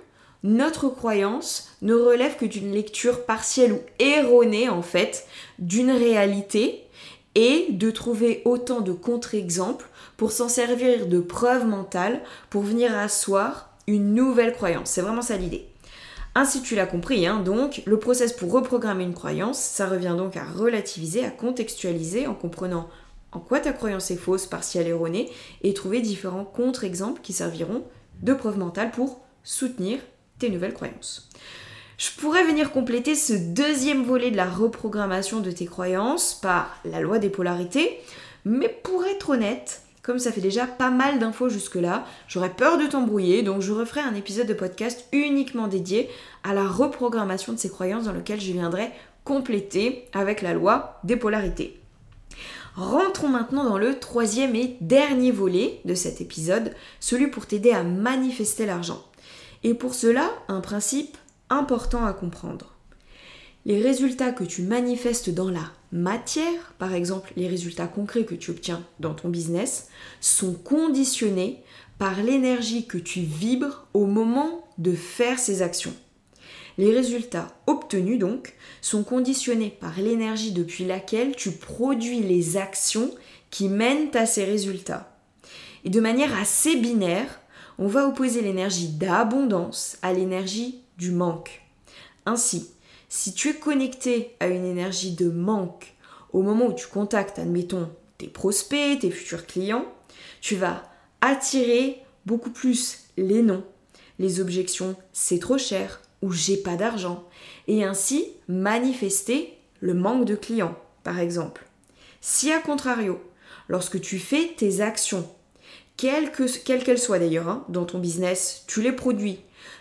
notre 0.43 0.89
croyance 0.89 1.69
ne 1.83 1.93
relève 1.93 2.39
que 2.39 2.47
d'une 2.47 2.73
lecture 2.73 3.27
partielle 3.27 3.75
ou 3.75 3.81
erronée, 3.99 4.71
en 4.71 4.81
fait, 4.81 5.27
d'une 5.59 5.91
réalité 5.91 6.87
et 7.35 7.67
de 7.69 7.91
trouver 7.91 8.41
autant 8.47 8.81
de 8.81 8.93
contre-exemples 8.93 9.91
pour 10.17 10.33
s'en 10.33 10.49
servir 10.49 11.09
de 11.09 11.21
preuve 11.21 11.67
mentale 11.67 12.23
pour 12.49 12.63
venir 12.63 12.97
asseoir 12.97 13.72
une 13.87 14.15
nouvelle 14.15 14.53
croyance. 14.53 14.91
C'est 14.91 15.03
vraiment 15.03 15.23
ça 15.23 15.37
l'idée. 15.37 15.67
Ainsi 16.35 16.63
tu 16.63 16.75
l'as 16.75 16.87
compris, 16.87 17.27
hein, 17.27 17.41
donc 17.41 17.83
le 17.85 17.99
process 17.99 18.33
pour 18.33 18.53
reprogrammer 18.53 19.05
une 19.05 19.13
croyance, 19.13 19.59
ça 19.59 19.87
revient 19.87 20.15
donc 20.17 20.37
à 20.37 20.45
relativiser, 20.45 21.25
à 21.25 21.31
contextualiser 21.31 22.27
en 22.27 22.35
comprenant 22.35 22.89
en 23.33 23.41
quoi 23.41 23.61
ta 23.61 23.73
croyance 23.73 24.11
est 24.11 24.17
fausse, 24.17 24.47
partielle, 24.47 24.87
erronée, 24.87 25.31
et 25.63 25.75
trouver 25.75 26.01
différents 26.01 26.45
contre-exemples 26.45 27.21
qui 27.23 27.33
serviront 27.33 27.83
de 28.23 28.35
preuve 28.35 28.59
mentale 28.59 28.91
pour 28.91 29.21
soutenir 29.43 29.99
tes 30.39 30.51
nouvelles 30.51 30.75
croyances. 30.75 31.31
Je 31.99 32.11
pourrais 32.19 32.45
venir 32.45 32.73
compléter 32.73 33.15
ce 33.15 33.33
deuxième 33.33 34.03
volet 34.03 34.31
de 34.31 34.37
la 34.37 34.49
reprogrammation 34.49 35.41
de 35.41 35.51
tes 35.51 35.67
croyances 35.67 36.35
par 36.35 36.77
la 36.85 37.01
loi 37.01 37.19
des 37.19 37.31
polarités, 37.31 38.01
mais 38.45 38.69
pour 38.69 39.05
être 39.05 39.31
honnête, 39.31 39.83
comme 40.03 40.19
ça 40.19 40.33
fait 40.33 40.41
déjà 40.41 40.67
pas 40.67 40.91
mal 40.91 41.19
d'infos 41.19 41.49
jusque-là, 41.49 42.05
j'aurais 42.27 42.55
peur 42.55 42.77
de 42.77 42.87
t'embrouiller, 42.87 43.43
donc 43.43 43.63
je 43.63 43.73
referai 43.73 44.01
un 44.01 44.15
épisode 44.15 44.49
de 44.49 44.55
podcast 44.55 45.07
uniquement 45.13 45.69
dédié 45.69 46.11
à 46.43 46.55
la 46.55 46.67
reprogrammation 46.67 47.53
de 47.53 47.59
ces 47.59 47.71
croyances 47.71 48.05
dans 48.05 48.13
lequel 48.13 48.41
je 48.41 48.53
viendrai 48.53 48.91
compléter 49.25 50.09
avec 50.13 50.43
la 50.43 50.55
loi 50.55 51.01
des 51.05 51.17
polarités. 51.17 51.79
Rentrons 52.75 53.29
maintenant 53.29 53.65
dans 53.65 53.79
le 53.79 53.99
troisième 53.99 54.57
et 54.57 54.77
dernier 54.81 55.31
volet 55.31 55.81
de 55.85 55.95
cet 55.95 56.21
épisode, 56.21 56.75
celui 57.01 57.29
pour 57.29 57.47
t'aider 57.47 57.71
à 57.71 57.85
manifester 57.85 58.67
l'argent. 58.67 59.05
Et 59.63 59.75
pour 59.75 59.95
cela, 59.95 60.31
un 60.49 60.61
principe 60.61 61.17
important 61.51 62.05
à 62.05 62.13
comprendre. 62.13 62.72
Les 63.65 63.81
résultats 63.81 64.33
que 64.33 64.43
tu 64.43 64.63
manifestes 64.63 65.31
dans 65.31 65.49
la 65.49 65.71
matière, 65.93 66.75
par 66.79 66.95
exemple 66.95 67.33
les 67.37 67.47
résultats 67.47 67.87
concrets 67.87 68.25
que 68.25 68.35
tu 68.35 68.51
obtiens 68.51 68.83
dans 68.99 69.15
ton 69.15 69.29
business, 69.29 69.89
sont 70.21 70.55
conditionnés 70.55 71.63
par 71.99 72.21
l'énergie 72.23 72.87
que 72.87 72.99
tu 72.99 73.21
vibres 73.21 73.87
au 73.95 74.07
moment 74.07 74.67
de 74.79 74.93
faire 74.93 75.39
ces 75.39 75.63
actions. 75.63 75.95
Les 76.77 76.93
résultats 76.93 77.49
obtenus 77.69 78.19
donc 78.19 78.55
sont 78.81 79.05
conditionnés 79.05 79.77
par 79.81 80.01
l'énergie 80.01 80.51
depuis 80.51 80.85
laquelle 80.85 81.37
tu 81.37 81.53
produis 81.53 82.21
les 82.21 82.57
actions 82.57 83.15
qui 83.51 83.69
mènent 83.69 84.11
à 84.15 84.27
ces 84.27 84.45
résultats. 84.45 85.17
Et 85.85 85.91
de 85.91 86.01
manière 86.01 86.37
assez 86.37 86.75
binaire, 86.77 87.41
on 87.79 87.87
va 87.87 88.09
opposer 88.09 88.41
l'énergie 88.41 88.89
d'abondance 88.89 89.99
à 90.03 90.13
l'énergie 90.13 90.81
du 90.99 91.13
manque. 91.13 91.63
Ainsi, 92.27 92.72
si 93.15 93.35
tu 93.35 93.51
es 93.51 93.55
connecté 93.55 94.35
à 94.41 94.47
une 94.47 94.65
énergie 94.65 95.13
de 95.13 95.29
manque 95.29 95.93
au 96.33 96.41
moment 96.41 96.69
où 96.69 96.73
tu 96.73 96.87
contactes, 96.87 97.39
admettons, 97.39 97.91
tes 98.17 98.27
prospects, 98.27 99.01
tes 99.01 99.11
futurs 99.11 99.47
clients, 99.47 99.85
tu 100.41 100.57
vas 100.57 100.91
attirer 101.21 102.01
beaucoup 102.25 102.49
plus 102.49 103.01
les 103.19 103.43
noms, 103.43 103.65
les 104.19 104.41
objections 104.41 104.97
c'est 105.13 105.41
trop 105.41 105.59
cher 105.59 106.01
ou 106.23 106.33
j'ai 106.33 106.57
pas 106.57 106.77
d'argent, 106.77 107.29
et 107.69 107.85
ainsi 107.85 108.29
manifester 108.49 109.59
le 109.81 109.93
manque 109.93 110.25
de 110.25 110.35
clients, 110.35 110.79
par 111.05 111.19
exemple. 111.19 111.67
Si 112.23 112.51
à 112.51 112.61
contrario, 112.61 113.23
lorsque 113.69 114.01
tu 114.01 114.19
fais 114.19 114.55
tes 114.57 114.81
actions, 114.81 115.29
quelles 115.99 116.33
qu'elles 116.33 116.99
soient 116.99 117.19
d'ailleurs, 117.19 117.49
hein, 117.49 117.67
dans 117.69 117.85
ton 117.85 117.99
business, 117.99 118.65
tu 118.67 118.81
les 118.81 118.93
produis 118.93 119.41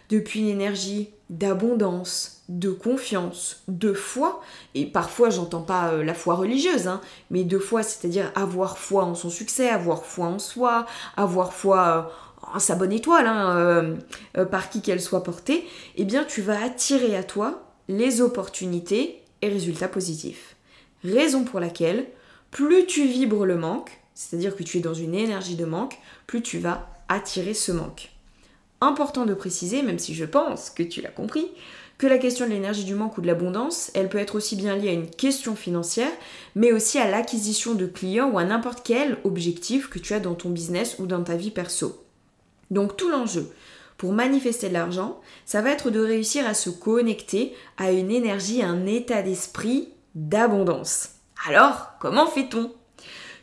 depuis 0.09 0.41
une 0.41 0.49
énergie 0.49 1.11
d'abondance, 1.31 2.43
de 2.49 2.69
confiance, 2.69 3.63
de 3.69 3.93
foi, 3.93 4.41
et 4.75 4.85
parfois 4.85 5.29
j'entends 5.29 5.61
pas 5.61 5.93
euh, 5.93 6.03
la 6.03 6.13
foi 6.13 6.35
religieuse, 6.35 6.87
hein, 6.87 6.99
mais 7.29 7.45
de 7.45 7.57
foi, 7.57 7.83
c'est-à-dire 7.83 8.31
avoir 8.35 8.77
foi 8.77 9.05
en 9.05 9.15
son 9.15 9.29
succès, 9.29 9.69
avoir 9.69 10.03
foi 10.03 10.27
en 10.27 10.39
soi, 10.39 10.85
avoir 11.15 11.53
foi 11.53 11.79
euh, 11.79 12.53
en 12.53 12.59
sa 12.59 12.75
bonne 12.75 12.91
étoile, 12.91 13.27
hein, 13.27 13.95
euh, 14.37 14.45
par 14.45 14.69
qui 14.69 14.81
qu'elle 14.81 14.99
soit 14.99 15.23
portée, 15.23 15.65
eh 15.95 16.03
bien 16.03 16.25
tu 16.25 16.41
vas 16.41 16.61
attirer 16.61 17.15
à 17.15 17.23
toi 17.23 17.63
les 17.87 18.19
opportunités 18.19 19.23
et 19.41 19.47
résultats 19.47 19.87
positifs. 19.87 20.57
Raison 21.05 21.45
pour 21.45 21.61
laquelle, 21.61 22.07
plus 22.51 22.85
tu 22.85 23.07
vibres 23.07 23.45
le 23.45 23.55
manque, 23.55 24.01
c'est-à-dire 24.15 24.55
que 24.55 24.63
tu 24.63 24.79
es 24.79 24.81
dans 24.81 24.93
une 24.93 25.15
énergie 25.15 25.55
de 25.55 25.65
manque, 25.65 25.97
plus 26.27 26.41
tu 26.41 26.59
vas 26.59 26.89
attirer 27.07 27.53
ce 27.53 27.71
manque 27.71 28.10
important 28.81 29.25
de 29.25 29.33
préciser, 29.33 29.81
même 29.83 29.99
si 29.99 30.13
je 30.13 30.25
pense 30.25 30.69
que 30.69 30.83
tu 30.83 31.01
l'as 31.01 31.09
compris, 31.09 31.47
que 31.97 32.07
la 32.07 32.17
question 32.17 32.47
de 32.47 32.51
l'énergie 32.51 32.83
du 32.83 32.95
manque 32.95 33.19
ou 33.19 33.21
de 33.21 33.27
l'abondance, 33.27 33.91
elle 33.93 34.09
peut 34.09 34.17
être 34.17 34.35
aussi 34.35 34.55
bien 34.55 34.75
liée 34.75 34.89
à 34.89 34.93
une 34.93 35.09
question 35.09 35.55
financière, 35.55 36.11
mais 36.55 36.71
aussi 36.71 36.97
à 36.97 37.09
l'acquisition 37.09 37.75
de 37.75 37.85
clients 37.85 38.31
ou 38.31 38.39
à 38.39 38.43
n'importe 38.43 38.81
quel 38.83 39.19
objectif 39.23 39.87
que 39.87 39.99
tu 39.99 40.15
as 40.15 40.19
dans 40.19 40.33
ton 40.33 40.49
business 40.49 40.95
ou 40.97 41.05
dans 41.05 41.23
ta 41.23 41.35
vie 41.35 41.51
perso. 41.51 42.03
Donc 42.71 42.97
tout 42.97 43.09
l'enjeu 43.09 43.51
pour 43.99 44.13
manifester 44.13 44.67
de 44.67 44.73
l'argent, 44.73 45.21
ça 45.45 45.61
va 45.61 45.69
être 45.69 45.91
de 45.91 45.99
réussir 45.99 46.47
à 46.47 46.55
se 46.55 46.71
connecter 46.71 47.53
à 47.77 47.91
une 47.91 48.09
énergie, 48.09 48.63
un 48.63 48.87
état 48.87 49.21
d'esprit 49.21 49.89
d'abondance. 50.15 51.09
Alors, 51.47 51.91
comment 51.99 52.25
fait-on? 52.25 52.71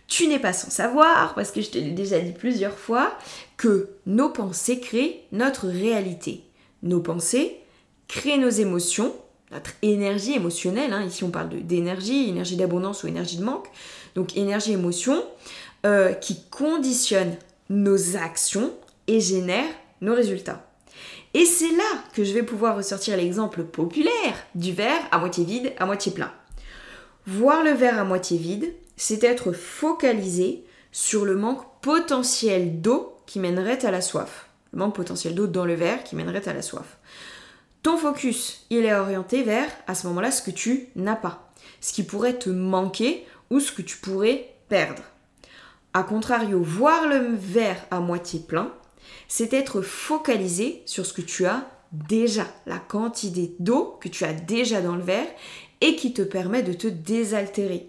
Tu 0.09 0.27
n'es 0.27 0.39
pas 0.39 0.55
sans 0.55 0.71
savoir, 0.71 1.35
parce 1.35 1.53
que 1.53 1.61
je 1.61 1.71
te 1.71 1.79
l'ai 1.79 1.91
déjà 1.91 2.19
dit 2.19 2.33
plusieurs 2.33 2.79
fois, 2.79 3.17
que 3.57 3.91
nos 4.07 4.31
pensées 4.31 4.81
créent 4.81 5.25
notre 5.33 5.69
réalité. 5.69 6.43
Nos 6.83 7.01
pensées 7.01 7.59
créent 8.09 8.39
nos 8.39 8.49
émotions, 8.49 9.15
notre 9.53 9.73
énergie 9.83 10.33
émotionnelle. 10.33 10.93
Hein. 10.95 11.05
Ici, 11.05 11.25
on 11.25 11.31
parle 11.31 11.51
d'énergie, 11.51 12.29
énergie 12.29 12.57
d'abondance 12.57 13.05
ou 13.05 13.07
énergie 13.07 13.37
de 13.37 13.45
manque. 13.45 13.67
Donc, 14.15 14.37
énergie-émotion 14.37 15.23
euh, 15.85 16.15
qui 16.15 16.43
conditionne 16.51 17.37
nos 17.69 18.17
actions 18.17 18.73
et 19.07 19.21
génère 19.21 19.69
nos 20.01 20.15
résultats. 20.15 20.65
Et 21.35 21.45
c'est 21.45 21.71
là 21.71 22.03
que 22.15 22.25
je 22.25 22.33
vais 22.33 22.43
pouvoir 22.43 22.77
ressortir 22.77 23.17
l'exemple 23.17 23.63
populaire 23.65 24.47
du 24.55 24.73
verre 24.73 25.03
à 25.11 25.19
moitié 25.19 25.45
vide, 25.45 25.73
à 25.79 25.85
moitié 25.85 26.13
plein. 26.13 26.33
Voir 27.27 27.63
le 27.63 27.73
verre 27.73 27.99
à 27.99 28.05
moitié 28.05 28.39
vide, 28.39 28.73
c'est 28.99 29.25
être 29.25 29.53
focalisé 29.53 30.65
sur 30.93 31.25
le 31.25 31.37
manque 31.37 31.65
potentiel 31.81 32.83
d'eau 32.83 33.17
qui 33.27 33.39
mènerait 33.39 33.87
à 33.87 33.91
la 33.91 34.01
soif. 34.01 34.51
Le 34.73 34.81
manque 34.81 34.97
potentiel 34.97 35.35
d'eau 35.35 35.47
dans 35.47 35.65
le 35.65 35.75
verre 35.75 36.03
qui 36.03 36.17
mènerait 36.17 36.47
à 36.49 36.53
la 36.53 36.63
soif. 36.63 36.99
Ton 37.83 37.97
focus, 37.97 38.67
il 38.71 38.85
est 38.85 38.95
orienté 38.95 39.45
vers, 39.45 39.71
à 39.87 39.95
ce 39.95 40.07
moment-là, 40.09 40.33
ce 40.33 40.43
que 40.43 40.51
tu 40.51 40.89
n'as 40.97 41.17
pas. 41.17 41.53
Ce 41.81 41.93
qui 41.93 42.03
pourrait 42.03 42.39
te 42.39 42.51
manquer 42.51 43.25
ou 43.51 43.61
ce 43.61 43.71
que 43.71 43.83
tu 43.83 43.99
pourrais 43.99 44.53
perdre. 44.69 45.05
A 45.95 46.03
contrario, 46.03 46.61
voir 46.61 47.07
le 47.07 47.35
verre 47.35 47.83
à 47.93 48.01
moitié 48.01 48.41
plein, 48.41 48.73
c'est 49.29 49.53
être 49.53 49.81
focalisé 49.81 50.83
sur 50.87 51.07
ce 51.07 51.13
que 51.13 51.23
tu 51.23 51.47
as 51.47 51.67
déjà, 51.93 52.47
la 52.67 52.79
quantité 52.79 53.55
d'eau 53.61 53.97
que 54.01 54.09
tu 54.09 54.25
as 54.25 54.33
déjà 54.33 54.83
dans 54.83 54.97
le 54.97 55.03
verre 55.03 55.29
et 55.81 55.95
qui 55.95 56.13
te 56.13 56.23
permet 56.23 56.65
de 56.65 56.73
te 56.73 56.89
désaltérer. 56.89 57.89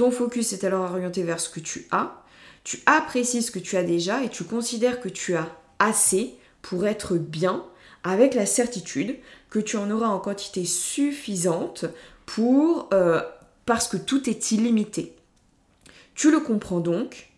Ton 0.00 0.10
focus 0.10 0.54
est 0.54 0.64
alors 0.64 0.90
orienté 0.90 1.22
vers 1.22 1.40
ce 1.40 1.50
que 1.50 1.60
tu 1.60 1.86
as. 1.90 2.24
Tu 2.64 2.78
apprécies 2.86 3.42
ce 3.42 3.50
que 3.50 3.58
tu 3.58 3.76
as 3.76 3.82
déjà 3.82 4.24
et 4.24 4.30
tu 4.30 4.44
considères 4.44 4.98
que 4.98 5.10
tu 5.10 5.36
as 5.36 5.54
assez 5.78 6.36
pour 6.62 6.86
être 6.86 7.16
bien 7.18 7.66
avec 8.02 8.32
la 8.32 8.46
certitude 8.46 9.18
que 9.50 9.58
tu 9.58 9.76
en 9.76 9.90
auras 9.90 10.08
en 10.08 10.18
quantité 10.18 10.64
suffisante 10.64 11.84
pour 12.24 12.88
euh, 12.94 13.20
parce 13.66 13.88
que 13.88 13.98
tout 13.98 14.30
est 14.30 14.52
illimité. 14.52 15.14
Tu 16.14 16.30
le 16.30 16.40
comprends 16.40 16.80
donc. 16.80 17.28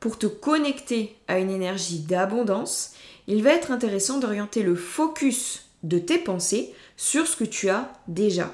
Pour 0.00 0.18
te 0.18 0.26
connecter 0.26 1.16
à 1.28 1.38
une 1.38 1.50
énergie 1.50 2.00
d'abondance, 2.00 2.94
il 3.28 3.44
va 3.44 3.50
être 3.50 3.70
intéressant 3.70 4.18
d'orienter 4.18 4.64
le 4.64 4.74
focus 4.74 5.66
de 5.84 6.00
tes 6.00 6.18
pensées 6.18 6.74
sur 6.96 7.28
ce 7.28 7.36
que 7.36 7.44
tu 7.44 7.68
as 7.68 7.92
déjà. 8.08 8.52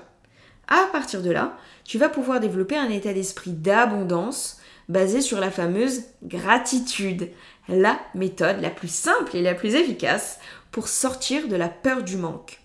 À 0.68 0.86
partir 0.92 1.22
de 1.22 1.30
là, 1.30 1.56
tu 1.84 1.98
vas 1.98 2.08
pouvoir 2.08 2.40
développer 2.40 2.76
un 2.76 2.90
état 2.90 3.12
d'esprit 3.12 3.52
d'abondance 3.52 4.60
basé 4.88 5.20
sur 5.20 5.40
la 5.40 5.50
fameuse 5.50 6.02
gratitude, 6.22 7.30
la 7.68 7.98
méthode 8.14 8.60
la 8.60 8.70
plus 8.70 8.92
simple 8.92 9.36
et 9.36 9.42
la 9.42 9.54
plus 9.54 9.74
efficace 9.74 10.38
pour 10.70 10.88
sortir 10.88 11.48
de 11.48 11.56
la 11.56 11.68
peur 11.68 12.02
du 12.02 12.16
manque. 12.16 12.60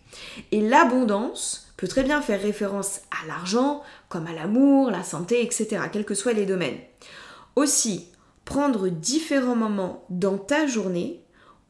Et 0.52 0.62
l'abondance 0.62 1.72
peut 1.78 1.88
très 1.88 2.04
bien 2.04 2.22
faire 2.22 2.42
référence 2.42 3.02
à 3.12 3.28
l'argent, 3.28 3.82
comme 4.10 4.28
à 4.28 4.34
l'amour, 4.34 4.92
la 4.92 5.04
santé, 5.04 5.42
etc., 5.42 5.84
quels 5.92 6.06
que 6.06 6.16
soient 6.16 6.34
les 6.34 6.46
domaines. 6.46 6.80
Aussi, 7.56 8.10
prendre 8.46 8.89
différents 8.89 9.56
moments 9.56 10.06
dans 10.10 10.38
ta 10.38 10.68
journée 10.68 11.23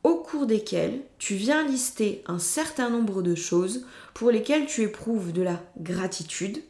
au 0.04 0.16
cours 0.16 0.46
desquels 0.46 1.02
tu 1.18 1.36
viens 1.36 1.66
lister 1.66 2.24
un 2.28 2.40
certain 2.40 2.90
nombre 2.90 3.22
de 3.22 3.36
choses 3.36 3.86
pour 4.14 4.32
lesquelles 4.32 4.66
tu 4.66 4.82
éprouves 4.82 5.32
de 5.32 5.42
la 5.42 5.62
gratitude 5.80 6.62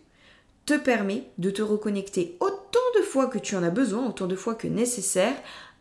te 0.66 0.76
permet 0.76 1.24
de 1.38 1.50
te 1.50 1.62
reconnecter 1.62 2.38
autant 2.40 2.80
de 2.98 3.02
fois 3.02 3.28
que 3.28 3.40
tu 3.40 3.56
en 3.56 3.64
as 3.64 3.70
besoin, 3.70 4.08
autant 4.08 4.28
de 4.28 4.36
fois 4.36 4.56
que 4.56 4.68
nécessaire, 4.68 5.36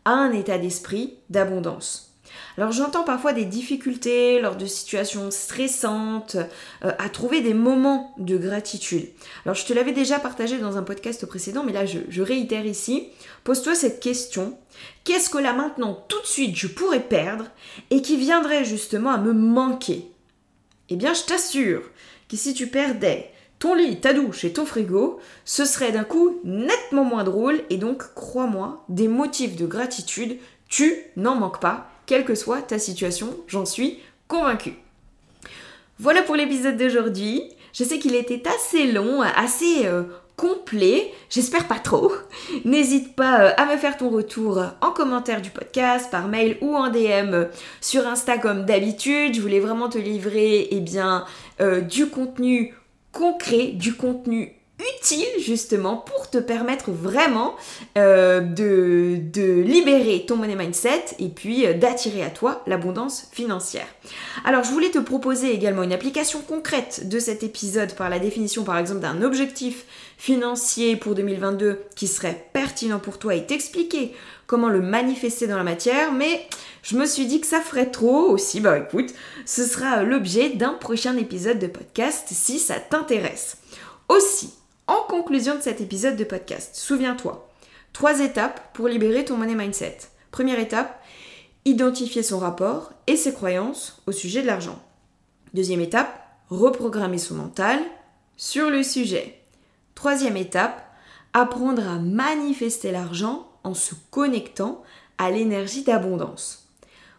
à 0.05 0.11
un 0.11 0.31
état 0.33 0.57
d'esprit 0.57 1.17
d'abondance. 1.29 2.12
Alors 2.57 2.71
j'entends 2.71 3.03
parfois 3.03 3.33
des 3.33 3.45
difficultés 3.45 4.39
lors 4.39 4.55
de 4.55 4.65
situations 4.65 5.31
stressantes 5.31 6.35
euh, 6.83 6.91
à 6.99 7.09
trouver 7.09 7.41
des 7.41 7.53
moments 7.53 8.13
de 8.17 8.37
gratitude. 8.37 9.07
Alors 9.45 9.55
je 9.55 9.65
te 9.65 9.73
l'avais 9.73 9.91
déjà 9.91 10.19
partagé 10.19 10.57
dans 10.59 10.77
un 10.77 10.83
podcast 10.83 11.25
précédent, 11.25 11.63
mais 11.63 11.73
là 11.73 11.85
je, 11.85 11.99
je 12.09 12.21
réitère 12.21 12.65
ici. 12.65 13.07
Pose-toi 13.43 13.75
cette 13.75 13.99
question. 13.99 14.57
Qu'est-ce 15.03 15.29
que 15.29 15.37
là 15.37 15.53
maintenant 15.53 16.05
tout 16.07 16.21
de 16.21 16.27
suite 16.27 16.55
je 16.55 16.67
pourrais 16.67 16.99
perdre 16.99 17.45
et 17.89 18.01
qui 18.01 18.17
viendrait 18.17 18.65
justement 18.65 19.11
à 19.11 19.17
me 19.17 19.33
manquer? 19.33 20.11
Eh 20.89 20.95
bien 20.95 21.13
je 21.13 21.23
t'assure 21.23 21.83
que 22.29 22.37
si 22.37 22.53
tu 22.53 22.67
perdais 22.67 23.31
ton 23.63 23.75
lit, 23.75 24.01
ta 24.01 24.13
douche 24.13 24.43
et 24.43 24.51
ton 24.51 24.65
frigo, 24.65 25.19
ce 25.45 25.63
serait 25.63 25.93
d'un 25.93 26.03
coup 26.03 26.41
nettement 26.43 27.05
moins 27.05 27.23
drôle 27.23 27.61
et 27.69 27.77
donc 27.77 28.13
crois-moi, 28.13 28.83
des 28.89 29.07
motifs 29.07 29.55
de 29.55 29.65
gratitude, 29.65 30.37
tu 30.67 30.97
n'en 31.15 31.35
manques 31.35 31.61
pas 31.61 31.89
quelle 32.05 32.25
que 32.25 32.35
soit 32.35 32.61
ta 32.61 32.79
situation, 32.79 33.37
j'en 33.47 33.65
suis 33.65 33.99
convaincue. 34.27 34.73
Voilà 35.99 36.21
pour 36.23 36.35
l'épisode 36.35 36.77
d'aujourd'hui. 36.77 37.43
Je 37.73 37.83
sais 37.83 37.99
qu'il 37.99 38.15
était 38.15 38.43
assez 38.47 38.91
long, 38.91 39.21
assez 39.21 39.85
euh, 39.85 40.03
complet, 40.35 41.11
j'espère 41.29 41.67
pas 41.67 41.79
trop. 41.79 42.11
N'hésite 42.65 43.15
pas 43.15 43.41
euh, 43.41 43.51
à 43.57 43.65
me 43.65 43.77
faire 43.77 43.97
ton 43.97 44.09
retour 44.09 44.61
en 44.81 44.91
commentaire 44.91 45.41
du 45.41 45.49
podcast, 45.49 46.11
par 46.11 46.27
mail 46.27 46.57
ou 46.61 46.75
en 46.75 46.89
DM 46.89 47.33
euh, 47.33 47.45
sur 47.81 48.07
Insta 48.07 48.37
comme 48.37 48.65
d'habitude. 48.65 49.35
Je 49.35 49.41
voulais 49.41 49.59
vraiment 49.59 49.89
te 49.89 49.97
livrer 49.97 50.67
eh 50.71 50.79
bien, 50.79 51.25
du 51.89 52.07
contenu 52.07 52.75
concret, 53.11 53.67
du 53.67 53.95
contenu 53.95 54.53
utile 54.79 55.27
justement 55.39 55.97
pour 55.97 56.29
te 56.29 56.39
permettre 56.39 56.91
vraiment 56.91 57.55
euh, 57.97 58.39
de, 58.39 59.17
de, 59.21 59.61
libérer 59.61 60.25
ton 60.25 60.35
money 60.35 60.55
mindset 60.55 61.15
et 61.19 61.29
puis 61.29 61.65
euh, 61.65 61.73
d'attirer 61.73 62.23
à 62.23 62.31
toi 62.31 62.63
l'abondance 62.65 63.27
financière. 63.31 63.85
Alors 64.45 64.63
je 64.63 64.71
voulais 64.71 64.89
te 64.89 64.97
proposer 64.97 65.53
également 65.53 65.83
une 65.83 65.93
application 65.93 66.41
concrète 66.41 67.07
de 67.07 67.19
cet 67.19 67.43
épisode 67.43 67.93
par 67.93 68.09
la 68.09 68.17
définition 68.17 68.63
par 68.63 68.77
exemple 68.77 69.01
d'un 69.01 69.21
objectif 69.21 69.85
financier 70.17 70.95
pour 70.95 71.13
2022 71.13 71.83
qui 71.95 72.07
serait 72.07 72.47
pertinent 72.53 72.99
pour 72.99 73.19
toi 73.19 73.35
et 73.35 73.45
t'expliquer 73.45 74.13
comment 74.47 74.69
le 74.69 74.81
manifester 74.81 75.47
dans 75.47 75.57
la 75.57 75.63
matière, 75.63 76.11
mais 76.11 76.47
je 76.81 76.97
me 76.97 77.05
suis 77.05 77.25
dit 77.25 77.41
que 77.41 77.47
ça 77.47 77.61
ferait 77.61 77.91
trop 77.91 78.29
aussi, 78.29 78.59
bah 78.59 78.77
écoute, 78.77 79.13
ce 79.45 79.65
sera 79.65 80.03
l'objet 80.03 80.49
d'un 80.49 80.73
prochain 80.73 81.15
épisode 81.17 81.59
de 81.59 81.67
podcast 81.67 82.27
si 82.31 82.59
ça 82.59 82.75
t'intéresse. 82.79 83.57
Aussi, 84.09 84.53
en 84.87 85.01
conclusion 85.07 85.55
de 85.55 85.61
cet 85.61 85.81
épisode 85.81 86.17
de 86.17 86.23
podcast, 86.23 86.75
souviens-toi, 86.75 87.49
trois 87.93 88.19
étapes 88.19 88.73
pour 88.73 88.87
libérer 88.87 89.23
ton 89.23 89.37
money 89.37 89.55
mindset. 89.55 89.97
Première 90.31 90.59
étape, 90.59 91.01
identifier 91.65 92.23
son 92.23 92.39
rapport 92.39 92.91
et 93.07 93.15
ses 93.15 93.33
croyances 93.33 94.01
au 94.07 94.11
sujet 94.11 94.41
de 94.41 94.47
l'argent. 94.47 94.81
Deuxième 95.53 95.81
étape, 95.81 96.27
reprogrammer 96.49 97.17
son 97.17 97.35
mental 97.35 97.79
sur 98.35 98.69
le 98.69 98.83
sujet. 98.83 99.39
Troisième 99.95 100.37
étape, 100.37 100.83
apprendre 101.33 101.87
à 101.87 101.99
manifester 101.99 102.91
l'argent 102.91 103.47
en 103.63 103.73
se 103.73 103.95
connectant 104.11 104.83
à 105.17 105.31
l'énergie 105.31 105.83
d'abondance. 105.83 106.67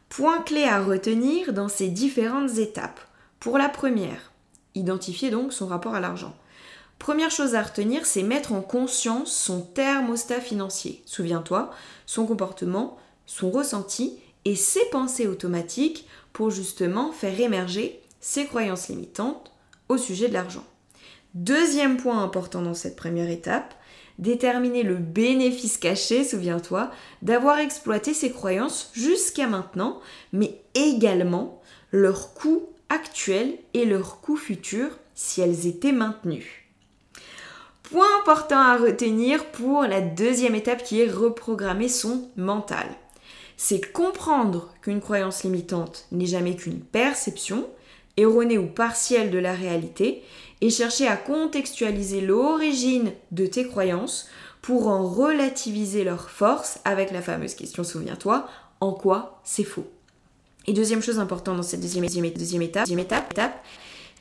Point 0.08 0.42
clé 0.42 0.64
à 0.64 0.82
retenir 0.82 1.52
dans 1.52 1.68
ces 1.68 1.88
différentes 1.88 2.58
étapes. 2.58 3.00
Pour 3.40 3.58
la 3.58 3.68
première, 3.68 4.32
identifier 4.74 5.30
donc 5.30 5.52
son 5.52 5.66
rapport 5.66 5.94
à 5.94 6.00
l'argent. 6.00 6.34
Première 6.98 7.30
chose 7.30 7.54
à 7.54 7.62
retenir, 7.62 8.06
c'est 8.06 8.22
mettre 8.22 8.52
en 8.52 8.62
conscience 8.62 9.32
son 9.34 9.60
thermostat 9.60 10.40
financier. 10.40 11.02
Souviens-toi, 11.06 11.70
son 12.06 12.26
comportement, 12.26 12.96
son 13.26 13.50
ressenti 13.50 14.18
et 14.44 14.56
ses 14.56 14.84
pensées 14.90 15.26
automatiques 15.26 16.06
pour 16.32 16.50
justement 16.50 17.12
faire 17.12 17.38
émerger 17.38 18.00
ses 18.20 18.46
croyances 18.46 18.88
limitantes 18.88 19.52
au 19.88 19.98
sujet 19.98 20.28
de 20.28 20.34
l'argent. 20.34 20.64
Deuxième 21.34 21.96
point 21.96 22.22
important 22.22 22.62
dans 22.62 22.74
cette 22.74 22.96
première 22.96 23.28
étape, 23.28 23.74
déterminer 24.18 24.82
le 24.82 24.96
bénéfice 24.96 25.78
caché, 25.78 26.24
souviens-toi, 26.24 26.90
d'avoir 27.22 27.58
exploité 27.58 28.14
ces 28.14 28.30
croyances 28.30 28.90
jusqu'à 28.94 29.46
maintenant, 29.46 30.00
mais 30.32 30.60
également 30.74 31.60
leur 31.90 32.34
coût 32.34 32.68
actuel 32.88 33.58
et 33.74 33.84
leur 33.84 34.20
coût 34.20 34.36
futur 34.36 34.90
si 35.14 35.40
elles 35.40 35.66
étaient 35.66 35.92
maintenues. 35.92 36.63
Point 37.90 38.06
important 38.20 38.58
à 38.58 38.78
retenir 38.78 39.44
pour 39.46 39.82
la 39.82 40.00
deuxième 40.00 40.54
étape 40.54 40.82
qui 40.82 41.02
est 41.02 41.10
reprogrammer 41.10 41.88
son 41.88 42.30
mental. 42.36 42.86
C'est 43.58 43.92
comprendre 43.92 44.70
qu'une 44.80 45.02
croyance 45.02 45.44
limitante 45.44 46.06
n'est 46.10 46.26
jamais 46.26 46.56
qu'une 46.56 46.80
perception, 46.80 47.68
erronée 48.16 48.58
ou 48.58 48.66
partielle 48.66 49.30
de 49.30 49.38
la 49.38 49.52
réalité, 49.52 50.22
et 50.62 50.70
chercher 50.70 51.06
à 51.06 51.16
contextualiser 51.16 52.22
l'origine 52.22 53.12
de 53.32 53.46
tes 53.46 53.68
croyances 53.68 54.28
pour 54.62 54.88
en 54.88 55.06
relativiser 55.06 56.04
leur 56.04 56.30
force 56.30 56.78
avec 56.84 57.10
la 57.10 57.20
fameuse 57.20 57.54
question, 57.54 57.84
souviens-toi, 57.84 58.48
en 58.80 58.92
quoi 58.92 59.40
c'est 59.44 59.62
faux. 59.62 59.86
Et 60.66 60.72
deuxième 60.72 61.02
chose 61.02 61.18
importante 61.18 61.58
dans 61.58 61.62
cette 61.62 61.82
deuxième, 61.82 62.04
étape 62.04 63.62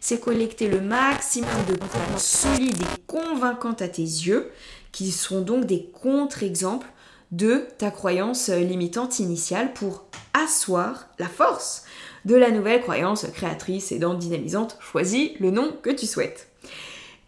c'est 0.03 0.19
collecter 0.19 0.67
le 0.67 0.81
maximum 0.81 1.49
de 1.69 1.75
preuves 1.75 2.17
solides 2.17 2.81
et 2.81 3.01
convaincantes 3.07 3.81
à 3.81 3.87
tes 3.87 4.01
yeux, 4.01 4.51
qui 4.91 5.13
sont 5.13 5.39
donc 5.39 5.65
des 5.65 5.89
contre-exemples 5.93 6.87
de 7.31 7.65
ta 7.77 7.89
croyance 7.89 8.49
limitante 8.49 9.19
initiale 9.19 9.71
pour 9.71 10.03
asseoir 10.33 11.07
la 11.19 11.29
force 11.29 11.85
de 12.25 12.35
la 12.35 12.51
nouvelle 12.51 12.81
croyance 12.81 13.25
créatrice 13.33 13.93
et 13.93 13.99
dynamisante. 13.99 14.77
Choisis 14.81 15.31
le 15.39 15.51
nom 15.51 15.71
que 15.81 15.89
tu 15.89 16.05
souhaites. 16.05 16.49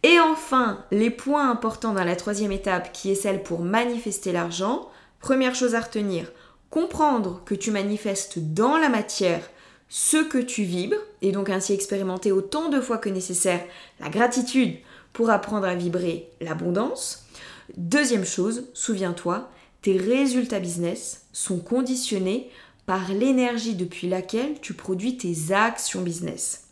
Et 0.03 0.19
enfin, 0.19 0.83
les 0.91 1.11
points 1.11 1.49
importants 1.49 1.93
dans 1.93 2.03
la 2.03 2.17
troisième 2.17 2.51
étape 2.51 2.91
qui 2.91 3.09
est 3.09 3.15
celle 3.15 3.41
pour 3.41 3.61
manifester 3.61 4.33
l'argent. 4.33 4.89
Première 5.21 5.55
chose 5.55 5.75
à 5.75 5.79
retenir, 5.79 6.29
comprendre 6.71 7.41
que 7.45 7.55
tu 7.55 7.71
manifestes 7.71 8.38
dans 8.38 8.77
la 8.77 8.89
matière 8.89 9.49
ce 9.89 10.17
que 10.17 10.38
tu 10.38 10.63
vibres, 10.63 10.98
et 11.21 11.32
donc 11.32 11.50
ainsi 11.50 11.74
expérimenter 11.74 12.32
autant 12.32 12.69
de 12.69 12.82
fois 12.82 12.98
que 12.98 13.10
nécessaire 13.10 13.63
la 14.00 14.10
gratitude 14.10 14.78
pour 15.13 15.30
apprendre 15.30 15.67
à 15.67 15.76
vibrer 15.76 16.30
l'abondance. 16.41 17.26
Deuxième 17.78 18.26
chose, 18.26 18.65
souviens-toi, 18.74 19.50
tes 19.82 19.98
résultats 19.98 20.60
business 20.60 21.28
sont 21.32 21.60
conditionnés 21.60 22.50
par 22.86 23.12
l'énergie 23.12 23.76
depuis 23.76 24.08
laquelle 24.08 24.60
tu 24.62 24.74
produis 24.74 25.17
tes 25.17 25.54
actions 25.54 26.02
business. 26.02 26.65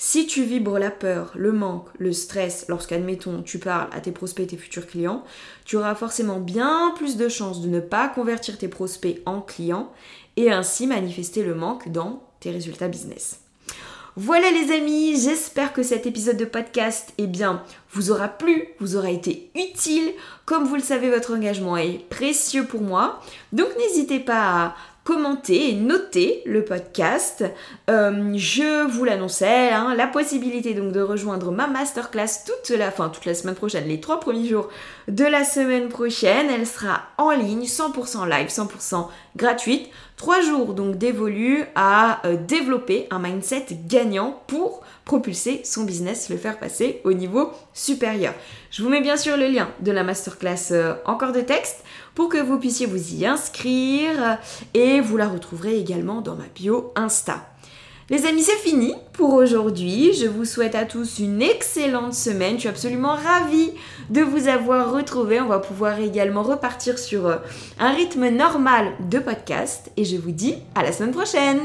Si 0.00 0.28
tu 0.28 0.44
vibres 0.44 0.78
la 0.78 0.92
peur, 0.92 1.32
le 1.34 1.50
manque, 1.50 1.88
le 1.98 2.12
stress 2.12 2.66
lorsqu'admettons 2.68 3.42
tu 3.42 3.58
parles 3.58 3.88
à 3.92 4.00
tes 4.00 4.12
prospects 4.12 4.44
et 4.44 4.48
tes 4.48 4.56
futurs 4.56 4.86
clients, 4.86 5.24
tu 5.64 5.76
auras 5.76 5.96
forcément 5.96 6.38
bien 6.38 6.94
plus 6.96 7.16
de 7.16 7.28
chances 7.28 7.60
de 7.60 7.68
ne 7.68 7.80
pas 7.80 8.08
convertir 8.08 8.58
tes 8.58 8.68
prospects 8.68 9.20
en 9.26 9.40
clients 9.40 9.92
et 10.36 10.52
ainsi 10.52 10.86
manifester 10.86 11.42
le 11.42 11.56
manque 11.56 11.90
dans 11.90 12.22
tes 12.40 12.50
résultats 12.50 12.88
business. 12.88 13.40
Voilà 14.20 14.50
les 14.50 14.72
amis, 14.72 15.20
j'espère 15.20 15.72
que 15.72 15.84
cet 15.84 16.04
épisode 16.04 16.36
de 16.36 16.44
podcast 16.44 17.12
eh 17.18 17.28
vous 17.92 18.10
aura 18.10 18.26
plu, 18.26 18.66
vous 18.80 18.96
aura 18.96 19.10
été 19.10 19.48
utile. 19.54 20.12
Comme 20.44 20.64
vous 20.64 20.74
le 20.74 20.80
savez, 20.80 21.08
votre 21.08 21.32
engagement 21.32 21.76
est 21.76 22.04
précieux 22.10 22.64
pour 22.64 22.80
moi. 22.80 23.20
Donc 23.52 23.68
n'hésitez 23.78 24.18
pas 24.18 24.64
à 24.64 24.74
commenter 25.08 25.70
et 25.70 25.72
noter 25.74 26.42
le 26.44 26.64
podcast. 26.64 27.42
Euh, 27.88 28.32
je 28.34 28.86
vous 28.90 29.04
l'annonçais, 29.04 29.70
hein, 29.70 29.94
la 29.96 30.06
possibilité 30.06 30.74
donc 30.74 30.92
de 30.92 31.00
rejoindre 31.00 31.50
ma 31.50 31.66
masterclass 31.66 32.44
toute 32.44 32.76
la, 32.76 32.90
fin, 32.90 33.08
toute 33.08 33.24
la 33.24 33.34
semaine 33.34 33.54
prochaine, 33.54 33.88
les 33.88 34.00
trois 34.00 34.20
premiers 34.20 34.48
jours 34.48 34.68
de 35.06 35.24
la 35.24 35.44
semaine 35.44 35.88
prochaine. 35.88 36.48
Elle 36.50 36.66
sera 36.66 37.04
en 37.16 37.30
ligne, 37.30 37.64
100% 37.64 38.28
live, 38.28 38.48
100% 38.48 39.06
gratuite. 39.36 39.88
Trois 40.18 40.40
jours 40.40 40.74
donc 40.74 40.98
dévolus 40.98 41.64
à 41.76 42.26
euh, 42.26 42.36
développer 42.36 43.06
un 43.12 43.20
mindset 43.20 43.66
gagnant 43.86 44.42
pour 44.48 44.82
propulser 45.04 45.60
son 45.64 45.84
business, 45.84 46.28
le 46.28 46.36
faire 46.36 46.58
passer 46.58 47.00
au 47.04 47.12
niveau 47.12 47.52
supérieur. 47.72 48.34
Je 48.72 48.82
vous 48.82 48.88
mets 48.88 49.00
bien 49.00 49.16
sûr 49.16 49.36
le 49.36 49.46
lien 49.46 49.70
de 49.78 49.92
la 49.92 50.02
masterclass 50.02 50.72
euh, 50.72 50.94
encore 51.06 51.30
de 51.30 51.40
texte 51.40 51.84
pour 52.16 52.28
que 52.28 52.38
vous 52.38 52.58
puissiez 52.58 52.86
vous 52.86 53.14
y 53.14 53.26
inscrire 53.26 54.38
et 54.74 55.00
vous 55.00 55.16
la 55.16 55.28
retrouverez 55.28 55.78
également 55.78 56.20
dans 56.20 56.34
ma 56.34 56.48
bio 56.52 56.92
Insta. 56.96 57.46
Les 58.10 58.24
amis, 58.24 58.42
c'est 58.42 58.56
fini 58.56 58.94
pour 59.12 59.34
aujourd'hui. 59.34 60.14
Je 60.14 60.26
vous 60.26 60.46
souhaite 60.46 60.74
à 60.74 60.86
tous 60.86 61.18
une 61.18 61.42
excellente 61.42 62.14
semaine. 62.14 62.54
Je 62.54 62.60
suis 62.60 62.68
absolument 62.70 63.14
ravie 63.14 63.70
de 64.08 64.22
vous 64.22 64.48
avoir 64.48 64.94
retrouvé. 64.94 65.42
On 65.42 65.48
va 65.48 65.58
pouvoir 65.58 65.98
également 66.00 66.42
repartir 66.42 66.98
sur 66.98 67.26
euh, 67.26 67.36
un 67.78 67.92
rythme 67.92 68.30
normal 68.30 68.92
de 69.10 69.18
podcast. 69.18 69.90
Et 69.98 70.06
je 70.06 70.16
vous 70.16 70.30
dis 70.30 70.54
à 70.74 70.82
la 70.82 70.92
semaine 70.92 71.12
prochaine. 71.12 71.60